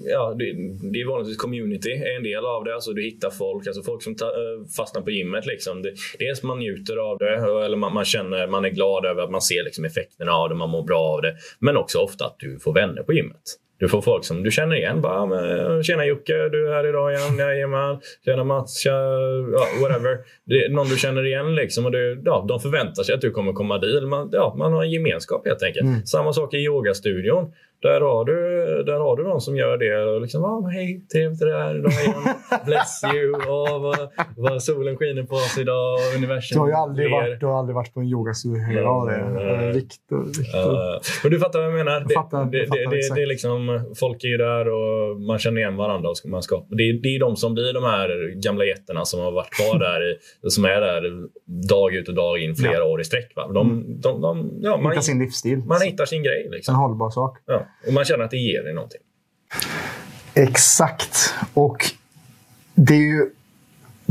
[0.04, 0.44] ja, det,
[0.92, 2.74] det är vanligtvis community är en del av det.
[2.74, 5.46] Alltså du hittar folk, alltså folk som ta, eh, fastnar på gymmet.
[5.46, 5.82] Liksom.
[5.82, 7.34] Det, dels man njuter av det,
[7.64, 10.54] eller man, man, känner, man är glad över att man ser liksom effekterna av det,
[10.54, 11.36] man mår bra av det.
[11.58, 13.42] Men också ofta att du får vänner på gymmet.
[13.82, 15.00] Du får folk som du känner igen.
[15.00, 17.38] Bara, men, Tjena Jocke, du är här idag igen.
[17.38, 18.00] Jajamän.
[18.24, 18.96] Tjena Mats, tjena,
[19.52, 20.18] ja, whatever.
[20.44, 21.86] Det är någon du känner igen liksom.
[21.86, 24.08] Och det, ja, de förväntar sig att du kommer komma dit.
[24.08, 25.86] Man, ja, man har en gemenskap helt enkelt.
[25.86, 26.06] Mm.
[26.06, 27.52] Samma sak i yogastudion.
[27.82, 28.32] Där har du
[28.82, 30.10] där har du någon som gör det.
[30.10, 31.74] Och liksom, ah, hej, trevligt det där.
[32.66, 33.34] Bless you.
[33.34, 35.94] Och vad, vad solen skiner på oss idag.
[35.94, 38.62] Och universum du har ju aldrig, varit, du har aldrig varit på en yogastudio.
[38.62, 39.72] Mm, ja, det.
[39.72, 40.16] Viktor.
[40.16, 42.00] Uh, men du fattar vad jag menar.
[42.00, 45.38] Det, fattar, det, fattar, det, det, det, är liksom, folk är ju där och man
[45.38, 46.08] känner igen varandra.
[46.10, 49.20] Och man ska, det, är, det är de som blir de här gamla jätterna som
[49.20, 50.16] har varit kvar där, i,
[50.50, 51.02] som är där
[51.68, 52.84] dag ut och dag in flera ja.
[52.84, 53.32] år i sträck.
[53.36, 53.52] Va?
[53.52, 55.58] De, de, de, ja, man, hittar sin livsstil.
[55.58, 56.48] Man hittar sin grej.
[56.50, 56.74] Liksom.
[56.74, 57.38] En hållbar sak.
[57.46, 57.66] Ja.
[57.86, 59.00] Och man känner att det ger dig någonting.
[60.34, 61.34] Exakt.
[61.54, 61.90] Och
[62.74, 63.30] det är ju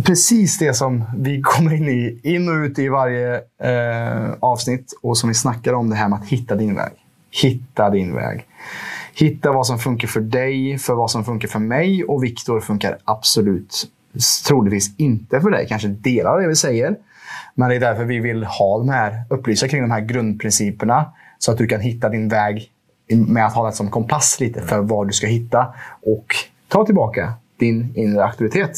[0.03, 5.17] precis det som vi kommer in i, in och ut i varje eh, avsnitt och
[5.17, 6.91] som vi snackar om det här med att hitta din väg.
[7.31, 8.47] Hitta din väg.
[9.13, 12.97] Hitta vad som funkar för dig, för vad som funkar för mig och Viktor funkar
[13.03, 13.87] absolut
[14.47, 15.65] troligtvis inte för dig.
[15.69, 16.95] Kanske delar av det vi säger.
[17.55, 21.51] Men det är därför vi vill ha de här, upplysa kring de här grundprinciperna så
[21.51, 22.71] att du kan hitta din väg
[23.15, 26.25] med att ha det som kompass lite för vad du ska hitta och
[26.67, 28.77] ta tillbaka din inre auktoritet.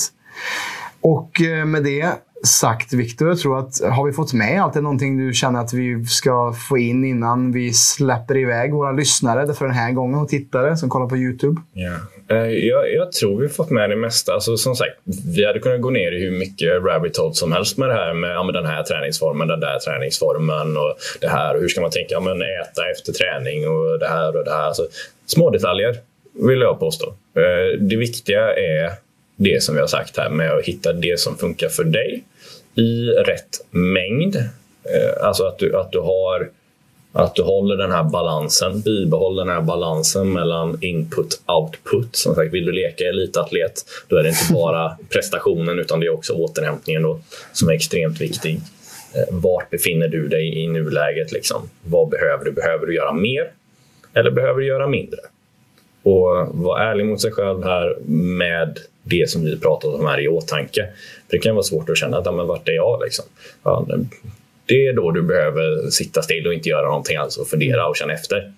[1.01, 2.13] Och eh, med det
[2.43, 4.75] sagt Viktor, jag tror att har vi fått med allt?
[4.75, 8.91] Är det någonting du känner att vi ska få in innan vi släpper iväg våra
[8.91, 11.61] lyssnare för den här gången och tittare som kollar på Youtube?
[11.75, 11.97] Yeah.
[12.27, 14.33] Eh, jag, jag, tror vi fått med det mesta.
[14.33, 14.99] Alltså, som sagt,
[15.35, 18.13] vi hade kunnat gå ner i hur mycket rabbit hole som helst med det här
[18.13, 21.55] med ja, med den här träningsformen, den där träningsformen och det här.
[21.55, 22.13] Och hur ska man tänka?
[22.13, 24.63] Ja, men äta efter träning och det här och det här.
[24.63, 24.87] Alltså,
[25.25, 25.95] små detaljer
[26.33, 27.07] vill jag påstå.
[27.35, 28.91] Eh, det viktiga är
[29.35, 32.23] det som vi har sagt här med att hitta det som funkar för dig
[32.75, 34.35] i rätt mängd.
[34.35, 36.49] Eh, alltså att du, att du har
[37.13, 42.15] att du håller den här balansen, bibehåller den här balansen mellan input och output.
[42.15, 46.13] Som sagt, vill du leka elitatlet, då är det inte bara prestationen utan det är
[46.13, 47.19] också återhämtningen då,
[47.53, 48.59] som är extremt viktig.
[49.15, 51.31] Eh, vart befinner du dig i nuläget?
[51.31, 51.69] Liksom?
[51.85, 52.51] Vad behöver du?
[52.51, 53.51] Behöver du göra mer
[54.13, 55.19] eller behöver du göra mindre?
[56.03, 57.97] Och var ärlig mot sig själv här
[58.37, 60.87] med det som vi pratat om här i åtanke.
[61.29, 63.01] För det kan vara svårt att känna att men vart är jag?
[63.03, 63.25] Liksom?
[63.63, 63.85] Ja,
[64.65, 67.95] det är då du behöver sitta still och inte göra någonting alls och fundera och
[67.95, 68.53] känna efter.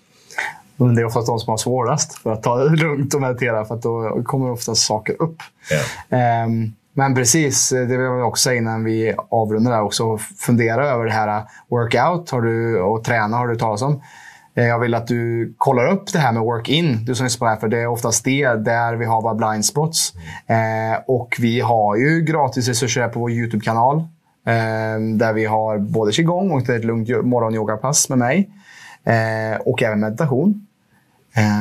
[0.76, 3.64] Men det är oftast de som har svårast för att ta det lugnt och meditera
[3.64, 5.36] för att då kommer oftast saker upp.
[6.08, 10.18] Um, men precis, det vill jag också säga innan vi avrundar där också.
[10.18, 14.02] Fundera över det här workout har du, och träna har du talat om.
[14.56, 17.44] Eh, jag vill att du kollar upp det här med work-in, du som lyssnar på
[17.44, 20.12] det här, för det är oftast det där vi har våra blind spots.
[20.46, 24.04] Eh, och vi har ju gratis resurser på vår YouTube-kanal.
[24.46, 28.50] Eh, där vi har både qigong och ett lugnt morgonyogapass med mig.
[29.04, 30.66] Eh, och även meditation.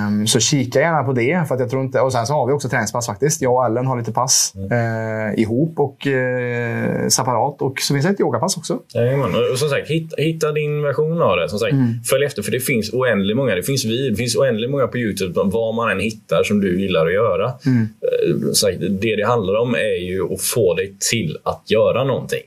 [0.07, 1.47] Um, så kika gärna på det.
[1.47, 3.41] För att jag tror inte, och sen så har vi också träningspass faktiskt.
[3.41, 4.71] Jag och Ellen har lite pass mm.
[4.71, 7.61] uh, ihop och uh, separat.
[7.61, 8.79] Och så finns det ett yogapass också.
[8.93, 9.31] Jajamän.
[9.51, 11.49] Och som sagt, hitta, hitta, din version av det.
[11.49, 12.03] Som sagt, mm.
[12.09, 13.55] Följ efter, för det finns oändligt många.
[13.55, 15.41] Det finns vi, det finns oändligt många på Youtube.
[15.43, 17.53] Vad man än hittar som du gillar att göra.
[17.65, 18.53] Mm.
[18.53, 22.41] Sagt, det det handlar om är ju att få dig till att göra någonting.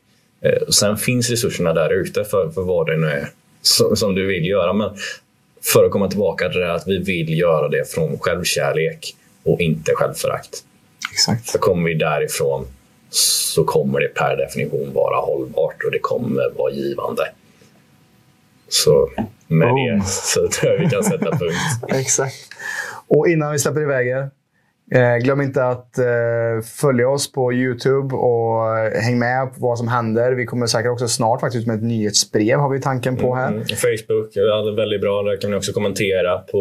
[0.68, 3.28] Sen finns resurserna där ute för, för vad det nu är
[3.94, 4.72] som du vill göra.
[4.72, 4.90] Men
[5.72, 9.92] för att komma tillbaka till det att vi vill göra det från självkärlek och inte
[9.94, 10.64] självförakt.
[11.12, 11.50] Exakt.
[11.50, 12.66] För kommer vi därifrån
[13.10, 17.22] så kommer det per definition vara hållbart och det kommer vara givande.
[18.68, 19.10] Så
[19.46, 19.98] med Boom.
[19.98, 21.54] det så tror jag vi kan sätta punkt.
[21.88, 22.36] Exakt.
[23.06, 24.28] Och innan vi släpper iväg er, Eh,
[25.22, 26.04] glöm inte att eh,
[26.80, 30.32] följa oss på Youtube och eh, häng med på vad som händer.
[30.32, 33.48] Vi kommer säkert också snart faktiskt med ett nyhetsbrev har vi tanken på här.
[33.48, 35.22] Mm, Facebook är väldigt bra.
[35.22, 36.58] Där kan ni också kommentera på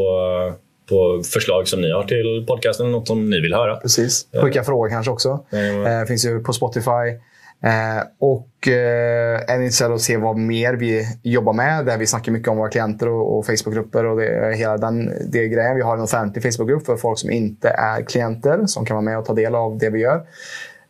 [0.89, 3.75] på förslag som ni har till podcasten, något som ni vill höra.
[3.75, 4.27] Precis.
[4.41, 5.45] Skicka frågor kanske också.
[5.51, 5.85] Mm.
[5.85, 7.19] Eh, finns ju på Spotify.
[7.63, 11.97] Eh, och eh, är ni intresserade av att se vad mer vi jobbar med, där
[11.97, 15.75] vi snackar mycket om våra klienter och, och Facebookgrupper och det, hela den det grejen.
[15.75, 19.17] Vi har en offentlig Facebookgrupp för folk som inte är klienter, som kan vara med
[19.17, 20.15] och ta del av det vi gör.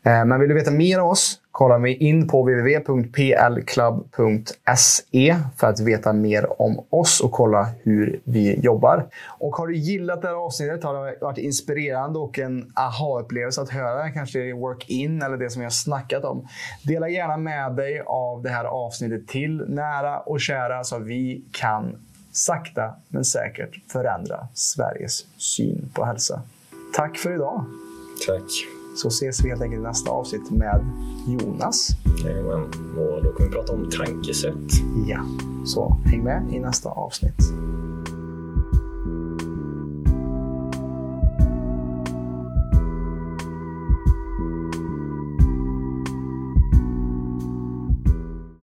[0.06, 5.80] Eh, men vill du veta mer om oss kollar vi in på www.plclub.se för att
[5.80, 9.08] veta mer om oss och kolla hur vi jobbar.
[9.40, 13.70] Och har du gillat det här avsnittet, har det varit inspirerande och en aha-upplevelse att
[13.70, 16.48] höra kanske work-in eller det som vi har snackat om.
[16.84, 21.96] Dela gärna med dig av det här avsnittet till nära och kära så vi kan
[22.32, 26.42] sakta men säkert förändra Sveriges syn på hälsa.
[26.96, 27.66] Tack för idag.
[28.28, 28.77] Tack.
[28.98, 30.86] Så ses vi helt enkelt i nästa avsnitt med
[31.28, 31.90] Jonas.
[32.24, 32.64] Jajamän,
[32.98, 34.72] och då kommer vi prata om tankesätt.
[35.08, 35.20] Ja,
[35.66, 37.42] så häng med i nästa avsnitt.